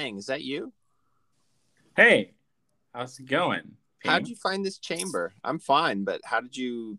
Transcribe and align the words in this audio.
Pang, 0.00 0.16
is 0.16 0.26
that 0.26 0.42
you? 0.42 0.72
Hey, 1.94 2.32
how's 2.94 3.18
it 3.18 3.26
going? 3.26 3.72
How'd 4.02 4.28
you 4.28 4.34
find 4.34 4.64
this 4.64 4.78
chamber? 4.78 5.34
I'm 5.44 5.58
fine, 5.58 6.04
but 6.04 6.22
how 6.24 6.40
did 6.40 6.56
you 6.56 6.98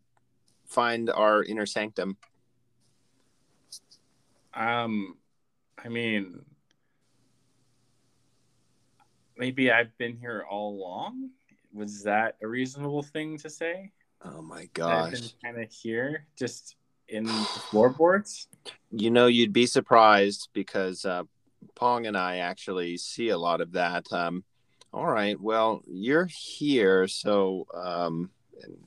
find 0.67 1.09
our 1.09 1.43
inner 1.43 1.65
sanctum? 1.65 2.17
Um, 4.53 5.17
I 5.83 5.89
mean, 5.89 6.41
maybe 9.35 9.71
I've 9.71 9.97
been 9.97 10.15
here 10.15 10.45
all 10.47 10.75
along. 10.75 11.31
Was 11.73 12.03
that 12.03 12.35
a 12.43 12.47
reasonable 12.47 13.01
thing 13.01 13.35
to 13.39 13.49
say? 13.49 13.91
Oh 14.23 14.43
my 14.43 14.59
I've 14.61 14.73
gosh. 14.73 15.11
been 15.13 15.29
kind 15.43 15.59
of 15.59 15.71
here, 15.71 16.27
just 16.37 16.75
in 17.07 17.23
the 17.23 17.33
floorboards. 17.71 18.47
You 18.91 19.09
know, 19.09 19.25
you'd 19.25 19.53
be 19.53 19.65
surprised 19.65 20.49
because 20.53 21.03
uh, 21.03 21.23
Pong 21.75 22.05
and 22.07 22.17
I 22.17 22.37
actually 22.37 22.97
see 22.97 23.29
a 23.29 23.37
lot 23.37 23.61
of 23.61 23.73
that. 23.73 24.11
Um, 24.11 24.43
all 24.93 25.05
right, 25.07 25.39
well, 25.39 25.81
you're 25.87 26.25
here, 26.25 27.07
so 27.07 27.65
um, 27.73 28.29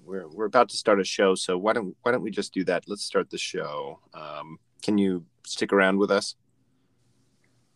we're 0.05 0.29
we're 0.29 0.45
about 0.45 0.69
to 0.71 0.77
start 0.77 1.01
a 1.01 1.05
show. 1.05 1.34
So 1.34 1.57
why 1.57 1.73
don't 1.73 1.97
why 2.03 2.12
don't 2.12 2.23
we 2.23 2.31
just 2.31 2.53
do 2.53 2.65
that? 2.65 2.84
Let's 2.87 3.05
start 3.05 3.31
the 3.31 3.39
show. 3.39 4.01
Um, 4.12 4.59
can 4.83 4.98
you 4.98 5.25
stick 5.47 5.73
around 5.73 5.98
with 5.98 6.11
us? 6.11 6.37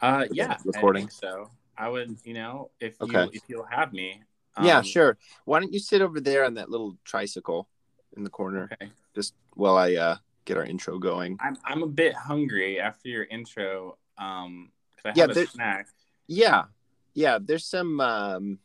Uh, 0.00 0.26
yeah, 0.30 0.56
recording? 0.64 1.04
I 1.04 1.06
think 1.06 1.12
so. 1.12 1.50
I 1.76 1.88
would, 1.88 2.18
you 2.24 2.34
know, 2.34 2.70
if 2.80 2.96
you 3.00 3.30
if 3.32 3.42
you'll 3.48 3.66
have 3.70 3.92
me. 3.92 4.22
yeah, 4.62 4.78
Um, 4.78 4.84
sure. 4.84 5.16
Why 5.44 5.60
don't 5.60 5.72
you 5.72 5.78
sit 5.78 6.02
over 6.02 6.20
there 6.20 6.44
on 6.44 6.54
that 6.54 6.70
little 6.70 6.96
tricycle 7.04 7.68
in 8.16 8.24
the 8.24 8.30
corner, 8.30 8.68
Okay. 8.72 8.90
just 9.14 9.34
while 9.54 9.76
I 9.76 9.94
uh, 9.94 10.16
get 10.44 10.56
our 10.56 10.64
intro 10.64 10.98
going? 10.98 11.38
I'm 11.40 11.56
I'm 11.64 11.82
a 11.82 11.88
bit 11.88 12.14
hungry 12.14 12.78
after 12.80 13.08
your 13.08 13.24
intro. 13.24 13.96
Um, 14.18 14.70
I 15.08 15.12
Yeah, 15.16 15.26
have 15.26 15.36
a 15.36 15.46
snack. 15.46 15.88
Yeah, 16.26 16.64
yeah. 17.14 17.38
There's 17.40 17.64
some 17.64 18.00
um, 18.00 18.58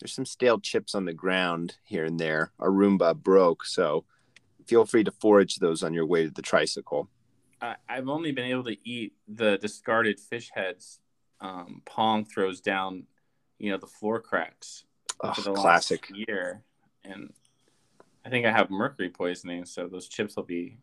there's 0.00 0.12
some 0.12 0.26
stale 0.26 0.58
chips 0.58 0.94
on 0.94 1.04
the 1.04 1.12
ground 1.12 1.76
here 1.84 2.04
and 2.04 2.18
there. 2.18 2.52
Our 2.58 2.70
Roomba 2.70 3.14
broke, 3.16 3.64
so 3.64 4.04
feel 4.66 4.84
free 4.84 5.04
to 5.04 5.10
forage 5.12 5.56
those 5.56 5.82
on 5.82 5.94
your 5.94 6.06
way 6.06 6.24
to 6.24 6.30
the 6.30 6.42
tricycle. 6.42 7.08
I, 7.60 7.76
I've 7.88 8.08
only 8.08 8.32
been 8.32 8.46
able 8.46 8.64
to 8.64 8.76
eat 8.88 9.14
the 9.28 9.56
discarded 9.58 10.18
fish 10.20 10.50
heads 10.52 11.00
um, 11.40 11.82
Pong 11.84 12.24
throws 12.24 12.60
down, 12.60 13.04
you 13.58 13.70
know, 13.70 13.76
the 13.78 13.86
floor 13.86 14.20
cracks 14.20 14.84
Oh, 15.22 15.32
for 15.32 15.42
the 15.42 15.52
classic. 15.52 16.08
year, 16.12 16.62
and 17.04 17.32
I 18.24 18.30
think 18.30 18.46
I 18.46 18.50
have 18.50 18.70
mercury 18.70 19.10
poisoning, 19.10 19.64
so 19.64 19.86
those 19.86 20.08
chips 20.08 20.36
will 20.36 20.42
be 20.44 20.78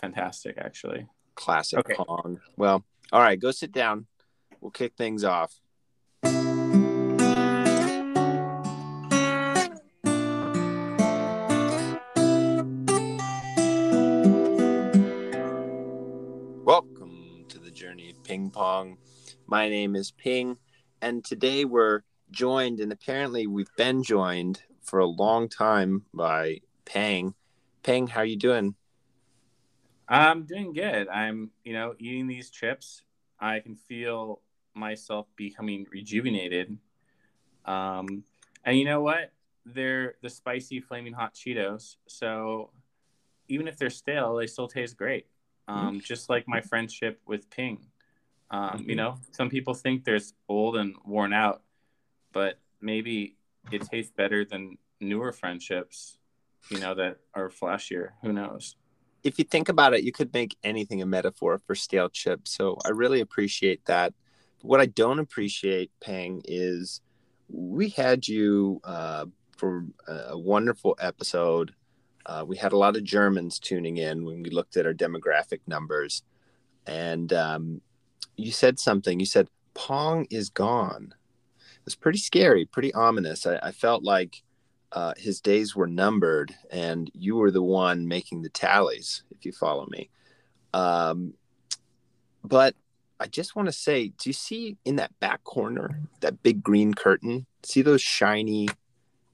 fantastic, 0.00 0.58
actually. 0.58 1.06
Classic 1.34 1.78
Okay. 1.78 1.94
Pong. 1.94 2.40
Well, 2.56 2.84
all 3.12 3.20
right, 3.20 3.40
go 3.40 3.50
sit 3.50 3.72
down. 3.72 4.06
We'll 4.60 4.70
kick 4.70 4.94
things 4.96 5.24
off. 5.24 5.52
Welcome 16.64 17.46
to 17.48 17.58
the 17.58 17.70
journey 17.72 18.10
of 18.10 18.22
ping 18.22 18.50
pong. 18.50 18.98
My 19.46 19.68
name 19.68 19.96
is 19.96 20.12
Ping, 20.12 20.58
and 21.02 21.24
today 21.24 21.64
we're 21.64 22.02
joined, 22.30 22.78
and 22.78 22.92
apparently 22.92 23.48
we've 23.48 23.74
been 23.76 24.04
joined 24.04 24.62
for 24.82 25.00
a 25.00 25.06
long 25.06 25.48
time 25.48 26.04
by 26.14 26.60
Pang. 26.84 27.34
Pang, 27.82 28.06
how 28.06 28.20
are 28.20 28.24
you 28.24 28.36
doing? 28.36 28.76
I'm 30.10 30.44
doing 30.44 30.72
good. 30.72 31.08
I'm, 31.08 31.50
you 31.64 31.72
know, 31.72 31.94
eating 31.98 32.26
these 32.26 32.50
chips. 32.50 33.02
I 33.38 33.60
can 33.60 33.76
feel 33.76 34.42
myself 34.74 35.26
becoming 35.36 35.86
rejuvenated. 35.90 36.76
Um, 37.64 38.24
and 38.64 38.76
you 38.76 38.84
know 38.84 39.00
what? 39.00 39.32
They're 39.64 40.14
the 40.22 40.28
spicy 40.28 40.80
flaming 40.80 41.12
hot 41.12 41.34
Cheetos. 41.34 41.96
So 42.08 42.70
even 43.48 43.68
if 43.68 43.78
they're 43.78 43.90
stale, 43.90 44.34
they 44.36 44.46
still 44.46 44.68
taste 44.68 44.96
great. 44.96 45.26
Um, 45.68 46.00
just 46.00 46.28
like 46.28 46.48
my 46.48 46.60
friendship 46.60 47.20
with 47.26 47.48
Ping. 47.50 47.86
Um, 48.50 48.84
you 48.88 48.94
Mhm. 48.94 48.96
know, 48.96 49.18
some 49.30 49.48
people 49.48 49.74
think 49.74 50.04
they're 50.04 50.18
old 50.48 50.76
and 50.76 50.96
worn 51.04 51.32
out, 51.32 51.62
but 52.32 52.58
maybe 52.80 53.36
it 53.70 53.82
tastes 53.82 54.10
better 54.10 54.44
than 54.44 54.78
newer 54.98 55.30
friendships, 55.30 56.18
you 56.68 56.80
know, 56.80 56.94
that 56.94 57.18
are 57.34 57.48
flashier. 57.48 58.14
Who 58.22 58.32
knows? 58.32 58.74
If 59.22 59.38
you 59.38 59.44
think 59.44 59.68
about 59.68 59.94
it, 59.94 60.02
you 60.02 60.12
could 60.12 60.32
make 60.32 60.56
anything 60.64 61.02
a 61.02 61.06
metaphor 61.06 61.60
for 61.66 61.74
stale 61.74 62.08
chips. 62.08 62.50
So 62.56 62.78
I 62.84 62.90
really 62.90 63.20
appreciate 63.20 63.84
that. 63.86 64.14
What 64.62 64.80
I 64.80 64.86
don't 64.86 65.18
appreciate, 65.18 65.90
Pang, 66.00 66.42
is 66.44 67.00
we 67.48 67.88
had 67.90 68.28
you 68.28 68.80
uh, 68.84 69.26
for 69.56 69.84
a 70.06 70.38
wonderful 70.38 70.96
episode. 71.00 71.74
Uh, 72.26 72.44
we 72.46 72.56
had 72.56 72.72
a 72.72 72.78
lot 72.78 72.96
of 72.96 73.04
Germans 73.04 73.58
tuning 73.58 73.96
in 73.96 74.24
when 74.24 74.42
we 74.42 74.50
looked 74.50 74.76
at 74.76 74.86
our 74.86 74.94
demographic 74.94 75.60
numbers. 75.66 76.22
And 76.86 77.32
um, 77.32 77.80
you 78.36 78.52
said 78.52 78.78
something. 78.78 79.18
You 79.18 79.26
said, 79.26 79.48
Pong 79.74 80.26
is 80.30 80.50
gone. 80.50 81.14
It 81.58 81.84
was 81.84 81.94
pretty 81.94 82.18
scary, 82.18 82.66
pretty 82.66 82.92
ominous. 82.92 83.46
I, 83.46 83.58
I 83.62 83.72
felt 83.72 84.02
like 84.02 84.42
uh, 84.92 85.14
his 85.16 85.40
days 85.40 85.76
were 85.76 85.86
numbered 85.86 86.54
and 86.70 87.10
you 87.14 87.36
were 87.36 87.50
the 87.50 87.62
one 87.62 88.08
making 88.08 88.42
the 88.42 88.48
tallies 88.48 89.22
if 89.30 89.44
you 89.44 89.52
follow 89.52 89.86
me. 89.90 90.10
Um, 90.72 91.34
but 92.42 92.74
i 93.18 93.26
just 93.26 93.54
want 93.54 93.66
to 93.66 93.72
say 93.72 94.08
do 94.08 94.30
you 94.30 94.32
see 94.32 94.78
in 94.86 94.96
that 94.96 95.12
back 95.20 95.44
corner 95.44 96.00
that 96.20 96.42
big 96.42 96.62
green 96.62 96.94
curtain 96.94 97.44
see 97.62 97.82
those 97.82 98.00
shiny 98.00 98.66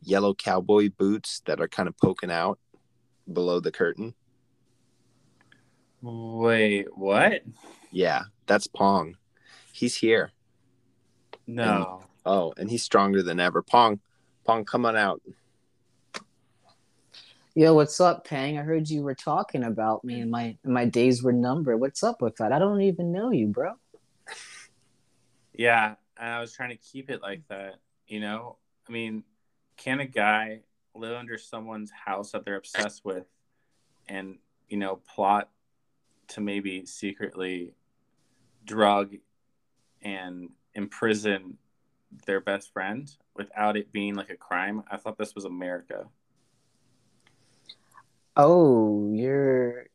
yellow 0.03 0.35
cowboy 0.35 0.89
boots 0.97 1.43
that 1.47 1.61
are 1.61 1.69
kind 1.69 1.89
of 1.89 1.97
poking 1.99 2.31
out 2.31 2.59
below 3.33 3.61
the 3.61 3.73
curtain? 3.73 4.15
Wait, 6.03 6.87
what? 6.97 7.43
yeah 7.91 8.23
that's 8.47 8.67
pong. 8.67 9.17
He's 9.73 9.97
here. 9.97 10.31
No. 11.47 12.03
oh 12.25 12.55
and 12.57 12.71
he's 12.71 12.83
stronger 12.83 13.23
than 13.23 13.41
ever. 13.41 13.63
Pong 13.63 14.01
pong 14.45 14.65
come 14.65 14.87
on 14.87 14.97
out 14.97 15.21
Yo, 17.59 17.73
what's 17.73 18.03
up, 18.03 18.27
Pang? 18.27 18.59
I 18.59 18.63
heard 18.63 18.87
you 18.91 19.03
were 19.03 19.15
talking 19.15 19.65
about 19.65 20.05
me 20.05 20.21
and 20.21 20.29
mm. 20.29 20.33
my 20.33 20.59
my 20.63 20.85
days 20.85 21.23
were 21.23 21.33
numbered. 21.33 21.81
What's 21.81 22.03
up 22.03 22.21
with 22.21 22.37
that? 22.37 22.53
I 22.53 22.59
don't 22.59 22.83
even 22.83 23.13
know 23.13 23.31
you, 23.31 23.47
bro. 23.47 23.73
Yeah, 25.55 25.95
and 26.19 26.29
I 26.35 26.39
was 26.39 26.53
trying 26.53 26.69
to 26.69 26.77
keep 26.77 27.09
it 27.09 27.23
like 27.23 27.49
that. 27.49 27.77
You 28.09 28.21
know, 28.21 28.59
I 28.87 28.93
mean, 28.93 29.25
can 29.79 30.01
a 30.01 30.05
guy 30.05 30.61
live 30.95 31.17
under 31.17 31.39
someone's 31.39 31.91
house 31.91 32.33
that 32.33 32.45
they're 32.45 32.57
obsessed 32.57 33.07
with, 33.07 33.25
and 34.07 34.37
you 34.69 34.77
know, 34.77 35.01
plot 35.15 35.49
to 36.29 36.43
maybe 36.43 36.85
secretly 36.85 37.73
drug 38.67 39.15
and 40.03 40.51
imprison 40.75 41.57
their 42.27 42.43
best 42.43 42.71
friend 42.75 43.11
without 43.35 43.79
it 43.79 43.93
being 43.93 44.15
like 44.15 44.29
a 44.29 44.37
crime? 44.37 44.83
I 44.91 44.99
thought 44.99 45.17
this 45.17 45.35
was 45.35 45.47
America. 45.47 46.05
Oh, 48.37 49.11
you're 49.13 49.87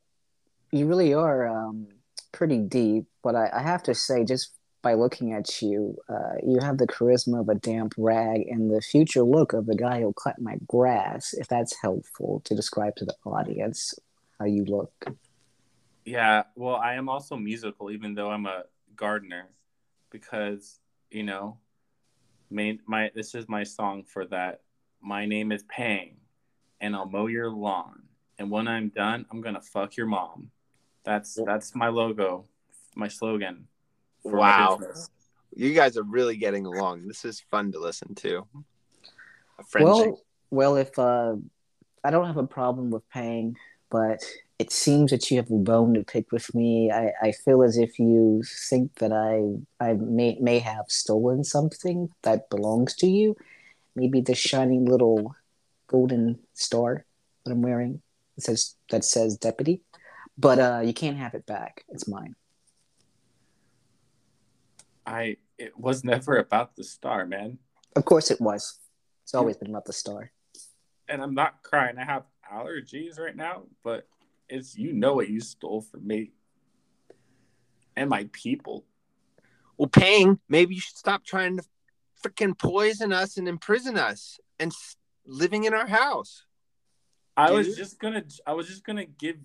you 0.72 0.88
really 0.88 1.14
are 1.14 1.48
um 1.48 1.88
pretty 2.32 2.60
deep, 2.60 3.06
but 3.24 3.36
I, 3.36 3.50
I 3.54 3.62
have 3.62 3.84
to 3.84 3.94
say, 3.94 4.24
just 4.24 4.56
by 4.82 4.96
looking 4.96 5.34
at 5.34 5.62
you, 5.62 5.96
uh, 6.10 6.36
you 6.44 6.60
have 6.60 6.78
the 6.78 6.88
charisma 6.88 7.42
of 7.42 7.50
a 7.50 7.56
damp 7.56 7.94
rag 7.98 8.48
and 8.48 8.72
the 8.72 8.82
future 8.82 9.22
look 9.22 9.54
of 9.54 9.68
the 9.68 9.76
guy 9.76 10.00
who'll 10.00 10.14
cut 10.14 10.42
my 10.42 10.58
grass, 10.68 11.34
if 11.34 11.48
that's 11.48 11.76
helpful 11.82 12.42
to 12.46 12.56
describe 12.56 12.96
to 12.96 13.06
the 13.06 13.16
audience 13.26 13.94
how 14.40 14.46
you 14.46 14.66
look. 14.66 15.14
Yeah, 16.04 16.44
well, 16.56 16.78
I 16.78 16.96
am 16.96 17.10
also 17.10 17.36
musical, 17.36 17.92
even 17.92 18.16
though 18.16 18.32
I'm 18.32 18.48
a 18.48 18.64
gardener, 18.96 19.50
because 20.10 20.80
you 21.12 21.24
know, 21.24 21.58
main 22.50 22.80
my 22.88 23.12
this 23.14 23.36
is 23.36 23.48
my 23.48 23.64
song 23.64 24.04
for 24.04 24.26
that. 24.28 24.62
My 25.00 25.26
name 25.26 25.52
is 25.52 25.64
Pang, 25.64 26.16
and 26.80 26.96
I'll 26.96 27.10
mow 27.10 27.28
your 27.28 27.52
lawn. 27.52 28.01
And 28.42 28.50
when 28.50 28.68
I'm 28.68 28.90
done, 28.90 29.28
I'm 29.30 29.40
gonna 29.40 29.62
fuck 29.62 29.96
your 29.96 30.08
mom. 30.08 30.50
That's 31.06 31.38
that's 31.46 31.76
my 31.76 31.90
logo, 31.90 32.46
my 32.96 33.08
slogan. 33.08 33.68
for 34.24 34.32
my 34.32 34.38
Wow. 34.40 34.78
business. 34.80 35.12
you 35.56 35.76
guys 35.76 35.96
are 35.96 36.04
really 36.04 36.38
getting 36.38 36.66
along 36.66 37.08
this 37.08 37.24
is 37.24 37.44
fun 37.52 37.72
to 37.74 37.80
listen 37.80 38.16
to 38.16 38.48
a 39.60 39.64
friendship 39.64 40.08
Well, 40.08 40.22
well, 40.50 40.76
if 40.78 40.98
uh, 40.98 41.36
I 42.04 42.10
don't 42.10 42.26
have 42.26 42.38
a 42.38 42.48
problem 42.48 42.90
with 42.90 43.08
Pang, 43.10 43.58
but 43.92 44.24
it 44.58 44.72
seems 44.72 45.12
that 45.12 45.30
you 45.30 45.38
have 45.38 45.52
a 45.52 45.58
bone 45.58 45.94
to 45.94 46.04
pick 46.04 46.32
with 46.32 46.56
me. 46.56 46.90
I, 46.90 47.12
I 47.22 47.32
feel 47.34 47.62
as 47.62 47.78
if 47.78 48.00
you 48.00 48.42
think 48.70 48.96
that 48.96 49.12
I 49.14 49.38
I 49.88 49.94
may 49.94 50.40
may 50.42 50.58
have 50.60 50.86
stolen 50.88 51.44
something 51.44 52.10
that 52.24 52.50
belongs 52.50 52.96
to 52.96 53.08
you. 53.08 53.36
Maybe 53.96 54.20
the 54.20 54.34
shining 54.34 54.86
little 54.86 55.36
golden 55.86 56.40
star 56.56 57.06
that 57.44 57.52
I'm 57.52 57.62
wearing 57.62 58.02
that 58.46 58.58
says 58.58 58.76
that 58.90 59.06
says 59.06 59.38
deputy. 59.38 59.82
But 60.38 60.60
uh, 60.60 60.82
you 60.84 60.94
can't 60.94 61.18
have 61.18 61.34
it 61.34 61.46
back. 61.46 61.86
It's 61.90 62.08
mine. 62.08 62.36
I 65.06 65.38
it 65.58 65.78
was 65.78 66.04
never 66.04 66.38
about 66.38 66.76
the 66.76 66.84
star, 66.84 67.26
man. 67.26 67.60
Of 67.96 68.06
course 68.06 68.32
it 68.32 68.40
was. 68.42 68.80
It's 69.24 69.36
always 69.36 69.58
been 69.58 69.70
about 69.70 69.86
the 69.86 69.94
star. 69.94 70.32
And 71.08 71.22
I'm 71.22 71.34
not 71.34 71.62
crying. 71.64 71.98
I 71.98 72.06
have 72.06 72.24
allergies 72.52 73.20
right 73.20 73.36
now, 73.36 73.64
but 73.84 74.08
it's 74.50 74.78
you 74.78 74.94
know 74.94 75.14
what 75.14 75.30
you 75.30 75.42
stole 75.42 75.82
from 75.82 76.08
me 76.08 76.32
and 77.96 78.10
my 78.10 78.30
people. 78.32 78.86
Well, 79.78 79.90
Pang, 79.90 80.40
maybe 80.48 80.76
you 80.76 80.82
should 80.82 80.98
stop 80.98 81.24
trying 81.24 81.58
to 81.58 81.64
freaking 82.24 82.58
poison 82.58 83.12
us 83.12 83.38
and 83.38 83.48
imprison 83.48 83.98
us 83.98 84.40
and 84.60 84.72
living 85.26 85.66
in 85.66 85.74
our 85.74 85.88
house. 85.88 86.46
I 87.38 87.52
was 87.52 87.76
just 87.76 88.00
gonna 88.00 88.24
I 88.46 88.54
was 88.54 88.68
just 88.68 88.84
gonna 88.84 89.06
give 89.06 89.38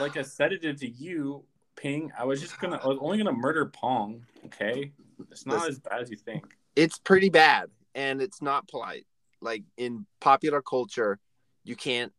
like 0.00 0.16
a 0.16 0.24
sedative 0.24 0.80
to 0.80 0.88
you, 0.88 1.44
Ping. 1.76 2.12
I 2.18 2.24
was 2.24 2.40
just 2.40 2.58
gonna 2.60 2.80
I 2.82 2.86
was 2.86 2.98
only 3.00 3.18
gonna 3.18 3.32
murder 3.32 3.66
Pong, 3.66 4.24
okay? 4.46 4.92
It's 5.30 5.46
not 5.46 5.56
Listen. 5.56 5.70
as 5.70 5.78
bad 5.80 6.00
as 6.02 6.10
you 6.10 6.16
think. 6.16 6.56
It's 6.74 6.98
pretty 6.98 7.30
bad 7.30 7.70
and 7.94 8.20
it's 8.20 8.42
not 8.42 8.68
polite. 8.68 9.06
Like 9.40 9.64
in 9.76 10.06
popular 10.20 10.62
culture, 10.62 11.18
you 11.64 11.76
can't 11.76 12.12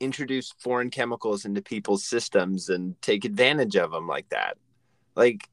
introduce 0.00 0.52
foreign 0.58 0.90
chemicals 0.90 1.44
into 1.44 1.62
people's 1.62 2.04
systems 2.04 2.70
and 2.70 3.00
take 3.02 3.24
advantage 3.24 3.76
of 3.76 3.92
them 3.92 4.08
like 4.08 4.28
that. 4.30 4.56
Like, 5.14 5.48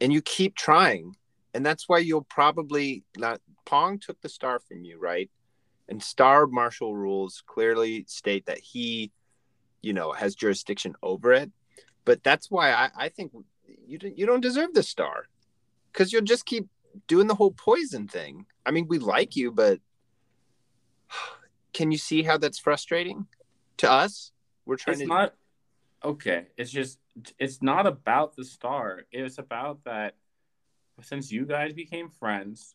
and 0.00 0.12
you 0.12 0.20
keep 0.20 0.56
trying. 0.56 1.16
And 1.54 1.64
that's 1.64 1.88
why 1.88 1.98
you'll 1.98 2.24
probably 2.24 3.04
not. 3.16 3.40
Pong 3.64 3.98
took 3.98 4.20
the 4.20 4.28
star 4.28 4.58
from 4.58 4.84
you, 4.84 4.98
right? 4.98 5.30
And 5.88 6.02
star 6.02 6.46
martial 6.46 6.96
rules 6.96 7.42
clearly 7.46 8.04
state 8.08 8.46
that 8.46 8.58
he, 8.58 9.12
you 9.82 9.92
know, 9.92 10.12
has 10.12 10.34
jurisdiction 10.34 10.94
over 11.02 11.32
it. 11.32 11.50
But 12.04 12.22
that's 12.22 12.50
why 12.50 12.72
I, 12.72 12.90
I 12.96 13.08
think 13.08 13.32
you 13.86 13.98
don't, 13.98 14.18
you 14.18 14.26
don't 14.26 14.40
deserve 14.40 14.74
the 14.74 14.82
star 14.82 15.26
because 15.92 16.12
you'll 16.12 16.22
just 16.22 16.46
keep 16.46 16.68
doing 17.06 17.26
the 17.26 17.34
whole 17.34 17.52
poison 17.52 18.08
thing. 18.08 18.46
I 18.64 18.70
mean, 18.70 18.86
we 18.88 18.98
like 18.98 19.36
you, 19.36 19.50
but 19.52 19.80
can 21.72 21.92
you 21.92 21.98
see 21.98 22.22
how 22.22 22.38
that's 22.38 22.58
frustrating 22.58 23.26
to 23.78 23.90
us? 23.90 24.32
We're 24.64 24.76
trying 24.76 24.94
It's 24.94 25.02
to. 25.02 25.08
not 25.08 25.34
okay. 26.02 26.46
It's 26.56 26.70
just 26.70 26.98
it's 27.38 27.62
not 27.62 27.86
about 27.86 28.36
the 28.36 28.44
star. 28.44 29.02
It's 29.12 29.38
about 29.38 29.84
that 29.84 30.14
since 31.02 31.30
you 31.30 31.44
guys 31.44 31.72
became 31.72 32.08
friends, 32.08 32.74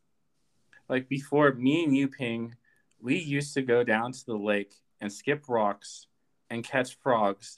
like 0.87 1.07
before 1.07 1.53
me 1.53 1.83
and 1.83 1.95
you, 1.95 2.07
Ping, 2.07 2.55
we 3.01 3.17
used 3.17 3.53
to 3.53 3.61
go 3.61 3.83
down 3.83 4.11
to 4.11 4.25
the 4.25 4.37
lake 4.37 4.73
and 5.01 5.11
skip 5.11 5.45
rocks 5.47 6.07
and 6.49 6.63
catch 6.63 6.97
frogs, 6.99 7.57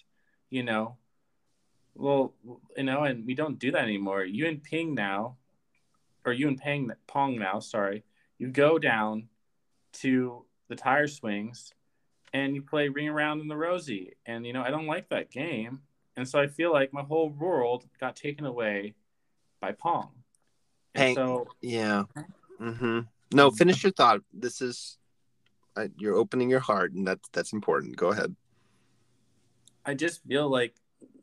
you 0.50 0.64
know. 0.64 0.98
Well, 1.96 2.34
you 2.78 2.84
know, 2.84 3.04
and 3.04 3.26
we 3.26 3.34
don't 3.34 3.60
do 3.60 3.72
that 3.72 3.84
anymore. 3.84 4.24
You 4.24 4.48
and 4.48 4.64
Ping 4.64 4.96
now, 4.96 5.38
or 6.26 6.32
you 6.34 6.48
and 6.48 6.58
Pang 6.58 6.92
Pong 7.08 7.38
now, 7.38 7.60
sorry, 7.60 8.04
you 8.38 8.48
go 8.48 8.80
down 8.80 9.28
to 9.94 10.46
the 10.68 10.76
tire 10.76 11.08
swings 11.08 11.74
and 12.34 12.56
you 12.56 12.62
play 12.62 12.88
Ring 12.88 13.10
Around 13.10 13.42
in 13.42 13.48
the 13.48 13.58
Rosie. 13.58 14.14
And, 14.26 14.46
you 14.46 14.54
know, 14.54 14.64
I 14.64 14.70
don't 14.70 14.88
like 14.88 15.10
that 15.10 15.32
game. 15.32 15.82
And 16.16 16.28
so 16.28 16.40
I 16.40 16.48
feel 16.48 16.72
like 16.72 16.94
my 16.94 17.04
whole 17.04 17.30
world 17.30 17.86
got 18.00 18.16
taken 18.16 18.46
away 18.46 18.96
by 19.60 19.74
Pong. 19.74 20.10
Pang- 20.94 21.16
so 21.16 21.48
Yeah. 21.62 22.04
Mm-hmm. 22.60 23.02
No, 23.34 23.52
finish 23.52 23.84
your 23.84 23.92
thought. 23.92 24.22
This 24.34 24.62
is 24.62 24.98
uh, 25.76 25.88
you're 25.98 26.16
opening 26.16 26.50
your 26.50 26.60
heart, 26.60 26.94
and 26.94 27.08
that's 27.08 27.28
that's 27.32 27.54
important. 27.54 27.96
Go 27.96 28.10
ahead. 28.10 28.36
I 29.86 29.94
just 29.94 30.24
feel 30.24 30.50
like 30.50 30.76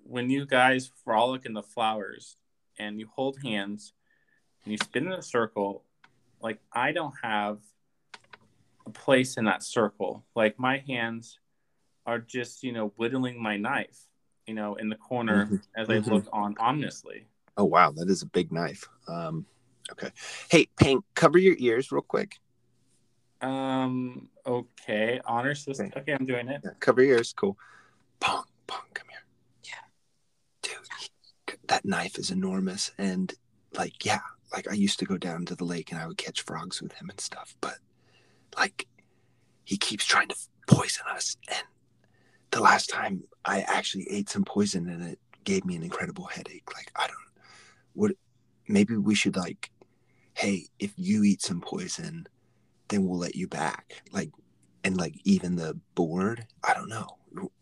when 0.02 0.30
you 0.30 0.46
guys 0.46 0.90
frolic 1.04 1.46
in 1.46 1.52
the 1.52 1.62
flowers 1.62 2.36
and 2.78 2.98
you 2.98 3.08
hold 3.14 3.38
hands 3.44 3.92
and 4.64 4.72
you 4.72 4.78
spin 4.78 5.06
in 5.06 5.12
a 5.12 5.22
circle, 5.22 5.84
like 6.40 6.58
I 6.72 6.92
don't 6.92 7.14
have 7.22 7.58
a 8.86 8.90
place 8.90 9.36
in 9.36 9.44
that 9.44 9.62
circle. 9.62 10.24
Like 10.34 10.58
my 10.58 10.78
hands 10.88 11.38
are 12.06 12.18
just, 12.18 12.62
you 12.62 12.72
know, 12.72 12.88
whittling 12.96 13.40
my 13.40 13.56
knife, 13.56 14.08
you 14.46 14.54
know, 14.54 14.74
in 14.76 14.88
the 14.88 14.96
corner 14.96 15.46
Mhm. 15.46 15.62
as 15.76 15.90
I 15.90 15.98
Mhm. 15.98 16.06
look 16.10 16.28
on 16.32 16.56
ominously. 16.58 17.26
Oh 17.56 17.64
wow, 17.64 17.90
that 17.92 18.08
is 18.08 18.22
a 18.22 18.26
big 18.26 18.50
knife. 18.50 18.88
Um, 19.08 19.46
okay. 19.92 20.10
Hey, 20.50 20.66
Ping, 20.78 21.02
cover 21.14 21.38
your 21.38 21.56
ears 21.58 21.92
real 21.92 22.02
quick. 22.02 22.38
Um, 23.40 24.28
okay. 24.46 25.20
Honor 25.24 25.54
system. 25.54 25.86
Okay. 25.86 26.00
Okay, 26.00 26.12
I'm 26.12 26.26
doing 26.26 26.48
it. 26.48 26.60
Yeah, 26.64 26.70
cover 26.80 27.02
your 27.02 27.18
ears. 27.18 27.32
Cool. 27.32 27.56
Pong, 28.20 28.44
Pong, 28.66 28.82
come 28.94 29.06
here. 29.10 29.24
Yeah. 29.64 29.84
Dude, 30.62 30.88
he- 31.00 31.56
that 31.68 31.84
knife 31.84 32.18
is 32.18 32.30
enormous, 32.30 32.90
and 32.98 33.32
like, 33.74 34.04
yeah, 34.04 34.20
like 34.52 34.68
I 34.68 34.72
used 34.74 34.98
to 35.00 35.04
go 35.04 35.18
down 35.18 35.44
to 35.46 35.54
the 35.54 35.64
lake 35.64 35.92
and 35.92 36.00
I 36.00 36.06
would 36.06 36.16
catch 36.16 36.42
frogs 36.42 36.80
with 36.80 36.92
him 36.92 37.10
and 37.10 37.20
stuff, 37.20 37.54
but 37.60 37.78
like, 38.56 38.86
he 39.64 39.76
keeps 39.76 40.04
trying 40.04 40.28
to 40.28 40.36
poison 40.66 41.04
us. 41.10 41.36
And 41.48 41.62
the 42.50 42.60
last 42.60 42.88
time 42.88 43.24
I 43.44 43.60
actually 43.60 44.10
ate 44.10 44.30
some 44.30 44.44
poison 44.44 44.88
and 44.88 45.02
it 45.10 45.18
gave 45.44 45.64
me 45.64 45.76
an 45.76 45.82
incredible 45.82 46.24
headache. 46.24 46.72
Like, 46.74 46.90
I 46.96 47.06
don't. 47.06 47.16
What? 47.92 48.12
Maybe 48.66 48.96
we 48.96 49.14
should 49.14 49.36
like, 49.36 49.70
hey, 50.34 50.66
if 50.78 50.92
you 50.96 51.22
eat 51.24 51.42
some 51.42 51.60
poison, 51.60 52.26
then 52.88 53.06
we'll 53.06 53.18
let 53.18 53.34
you 53.36 53.46
back. 53.48 54.02
Like, 54.12 54.30
and 54.84 54.96
like 54.96 55.14
even 55.24 55.56
the 55.56 55.78
board. 55.94 56.46
I 56.64 56.74
don't 56.74 56.88
know. 56.88 57.06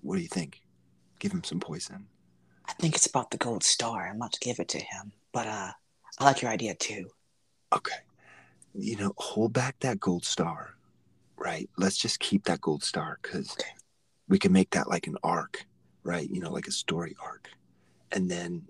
What 0.00 0.16
do 0.16 0.22
you 0.22 0.28
think? 0.28 0.62
Give 1.18 1.32
him 1.32 1.42
some 1.44 1.60
poison. 1.60 2.06
I 2.68 2.72
think 2.74 2.94
it's 2.94 3.06
about 3.06 3.30
the 3.30 3.38
gold 3.38 3.62
star. 3.62 4.08
I'm 4.08 4.16
about 4.16 4.32
to 4.32 4.40
give 4.40 4.58
it 4.60 4.68
to 4.68 4.78
him. 4.78 5.12
But 5.32 5.46
uh 5.46 5.72
I 6.18 6.24
like 6.24 6.42
your 6.42 6.50
idea 6.50 6.74
too. 6.74 7.10
Okay. 7.74 7.96
You 8.74 8.96
know, 8.96 9.12
hold 9.16 9.52
back 9.52 9.76
that 9.80 10.00
gold 10.00 10.24
star. 10.24 10.76
Right. 11.36 11.68
Let's 11.76 11.96
just 11.96 12.20
keep 12.20 12.44
that 12.44 12.60
gold 12.60 12.82
star 12.82 13.18
because 13.22 13.52
Okay. 13.52 13.70
we 14.28 14.38
can 14.38 14.52
make 14.52 14.70
that 14.70 14.88
like 14.88 15.06
an 15.06 15.16
arc, 15.22 15.64
right? 16.02 16.28
You 16.30 16.40
know, 16.40 16.50
like 16.50 16.66
a 16.66 16.72
story 16.72 17.16
arc, 17.22 17.48
and 18.12 18.30
then 18.30 18.62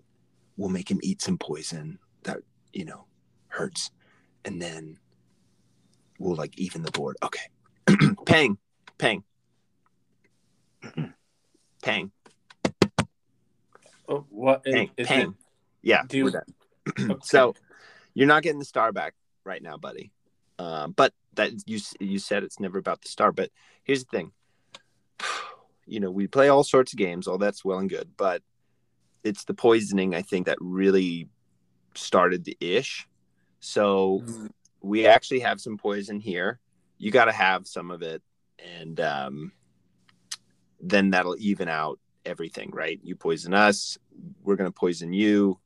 we'll 0.56 0.70
make 0.70 0.90
him 0.90 1.00
eat 1.02 1.22
some 1.22 1.38
poison 1.38 1.98
that 2.24 2.38
you 2.72 2.84
know 2.84 3.06
hurts, 3.48 3.90
and 4.44 4.60
then 4.60 4.98
we'll 6.18 6.36
like 6.36 6.58
even 6.58 6.82
the 6.82 6.90
board. 6.90 7.16
Okay. 7.22 7.40
Pang, 8.26 8.58
pang, 8.98 9.22
pang, 11.82 12.10
Oh, 14.08 14.24
what? 14.30 14.64
pang, 14.64 14.90
is 14.96 15.06
pang. 15.08 15.34
Yeah, 15.82 16.02
Do- 16.06 16.28
it? 16.28 16.34
Okay. 16.98 17.14
So 17.22 17.54
you're 18.14 18.28
not 18.28 18.42
getting 18.42 18.58
the 18.58 18.64
star 18.64 18.92
back 18.92 19.14
right 19.44 19.62
now, 19.62 19.76
buddy. 19.76 20.12
Um, 20.58 20.92
but 20.92 21.12
that 21.34 21.52
you 21.66 21.78
you 22.00 22.18
said 22.18 22.42
it's 22.44 22.58
never 22.60 22.78
about 22.78 23.02
the 23.02 23.08
star. 23.08 23.32
But 23.32 23.50
here's 23.84 24.04
the 24.04 24.16
thing. 24.16 24.32
You 25.88 26.00
know, 26.00 26.10
we 26.10 26.26
play 26.26 26.48
all 26.48 26.64
sorts 26.64 26.92
of 26.92 26.98
games, 26.98 27.28
all 27.28 27.38
that's 27.38 27.64
well 27.64 27.78
and 27.78 27.88
good, 27.88 28.10
but 28.16 28.42
it's 29.22 29.44
the 29.44 29.54
poisoning 29.54 30.16
I 30.16 30.22
think 30.22 30.46
that 30.46 30.58
really 30.60 31.28
started 31.94 32.42
the 32.44 32.56
ish. 32.58 33.06
So 33.60 34.24
Mm, 34.24 34.50
we 34.86 35.06
actually 35.06 35.40
have 35.40 35.60
some 35.60 35.76
poison 35.76 36.20
here. 36.20 36.60
You 36.98 37.10
got 37.10 37.26
to 37.26 37.32
have 37.32 37.66
some 37.66 37.90
of 37.90 38.02
it, 38.02 38.22
and 38.58 38.98
um, 39.00 39.52
then 40.80 41.10
that'll 41.10 41.36
even 41.38 41.68
out 41.68 41.98
everything, 42.24 42.70
right? 42.72 43.00
You 43.02 43.16
poison 43.16 43.52
us, 43.52 43.98
we're 44.42 44.56
gonna 44.56 44.70
poison 44.70 45.12
you, 45.12 45.58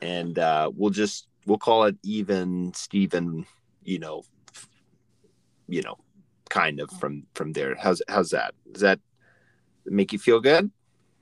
and 0.00 0.38
uh, 0.38 0.70
we'll 0.74 0.90
just 0.90 1.26
we'll 1.44 1.58
call 1.58 1.84
it 1.84 1.96
even 2.02 2.72
Steven, 2.74 3.46
you 3.82 3.98
know, 3.98 4.22
you 5.68 5.82
know, 5.82 5.98
kind 6.48 6.80
of 6.80 6.90
from 6.92 7.24
from 7.34 7.52
there. 7.52 7.74
How's 7.74 8.00
how's 8.08 8.30
that? 8.30 8.54
Does 8.72 8.82
that 8.82 9.00
make 9.84 10.12
you 10.12 10.18
feel 10.18 10.40
good? 10.40 10.70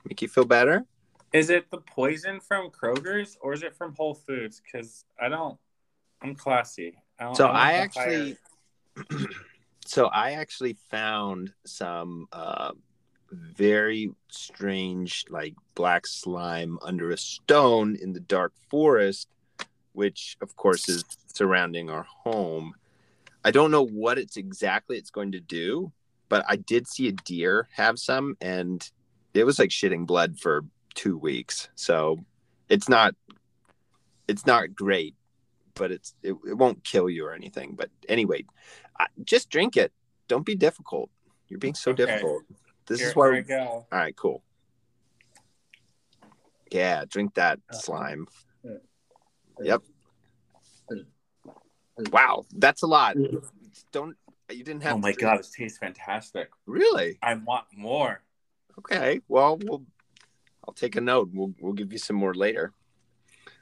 Make 0.07 0.21
you 0.21 0.27
feel 0.27 0.45
better? 0.45 0.85
Is 1.33 1.49
it 1.49 1.69
the 1.71 1.79
poison 1.79 2.39
from 2.39 2.69
Kroger's 2.69 3.37
or 3.41 3.53
is 3.53 3.63
it 3.63 3.75
from 3.75 3.93
Whole 3.95 4.13
Foods? 4.13 4.61
Because 4.63 5.03
I 5.19 5.27
don't. 5.27 5.57
I'm 6.21 6.35
classy. 6.35 6.97
I 7.19 7.33
So 7.33 7.45
not 7.45 7.55
I 7.55 7.73
actually, 7.73 8.37
so 9.85 10.07
I 10.07 10.33
actually 10.33 10.73
found 10.89 11.53
some 11.65 12.27
uh, 12.31 12.71
very 13.31 14.11
strange, 14.29 15.25
like 15.29 15.53
black 15.75 16.07
slime 16.07 16.77
under 16.81 17.11
a 17.11 17.17
stone 17.17 17.95
in 17.95 18.13
the 18.13 18.19
dark 18.19 18.53
forest, 18.69 19.29
which 19.93 20.37
of 20.41 20.55
course 20.55 20.89
is 20.89 21.03
surrounding 21.33 21.89
our 21.89 22.03
home. 22.03 22.73
I 23.43 23.51
don't 23.51 23.71
know 23.71 23.85
what 23.85 24.17
it's 24.17 24.37
exactly 24.37 24.97
it's 24.97 25.11
going 25.11 25.31
to 25.33 25.39
do, 25.39 25.91
but 26.29 26.43
I 26.47 26.55
did 26.55 26.87
see 26.87 27.07
a 27.07 27.11
deer 27.11 27.67
have 27.73 27.99
some, 27.99 28.35
and 28.41 28.89
it 29.33 29.43
was 29.43 29.59
like 29.59 29.69
shitting 29.69 30.05
blood 30.05 30.39
for 30.39 30.65
two 30.95 31.17
weeks. 31.17 31.69
So 31.75 32.23
it's 32.69 32.89
not, 32.89 33.13
it's 34.27 34.45
not 34.45 34.75
great 34.75 35.13
but 35.75 35.91
it's 35.91 36.13
it, 36.23 36.33
it 36.47 36.53
won't 36.57 36.83
kill 36.83 37.09
you 37.09 37.25
or 37.25 37.33
anything. 37.33 37.75
But 37.75 37.89
anyway, 38.09 38.45
I, 38.99 39.07
just 39.23 39.49
drink 39.49 39.77
it. 39.77 39.91
Don't 40.27 40.45
be 40.45 40.55
difficult. 40.55 41.09
You're 41.47 41.59
being 41.59 41.75
so 41.75 41.91
Okay. 41.91 42.05
difficult. 42.05 42.43
This 42.87 42.99
Here, 42.99 43.09
is 43.09 43.15
why. 43.15 43.25
here 43.27 43.33
We, 43.35 43.41
go. 43.41 43.63
all 43.65 43.85
right, 43.91 44.15
cool. 44.15 44.43
Yeah, 46.71 47.05
drink 47.07 47.35
that 47.35 47.59
Uh, 47.69 47.75
slime. 47.75 48.27
uh, 48.67 48.69
Yep. 49.61 49.83
Wow, 52.11 52.43
that's 52.51 52.81
a 52.83 52.87
lot. 52.87 53.15
Don't 53.93 54.17
you 54.51 54.63
didn't 54.63 54.83
have? 54.83 54.95
Oh 54.95 54.97
my 54.97 55.13
to- 55.13 55.17
god, 55.19 55.39
it 55.39 55.47
tastes 55.55 55.77
fantastic. 55.77 56.49
Really? 56.65 57.17
I 57.21 57.35
want 57.35 57.65
more. 57.75 58.21
Okay. 58.79 59.21
Well, 59.29 59.57
we'll. 59.63 59.85
I'll 60.67 60.73
take 60.73 60.95
a 60.97 61.01
note. 61.01 61.29
We'll 61.31 61.53
we'll 61.61 61.73
give 61.73 61.93
you 61.93 61.99
some 61.99 62.17
more 62.17 62.33
later. 62.33 62.73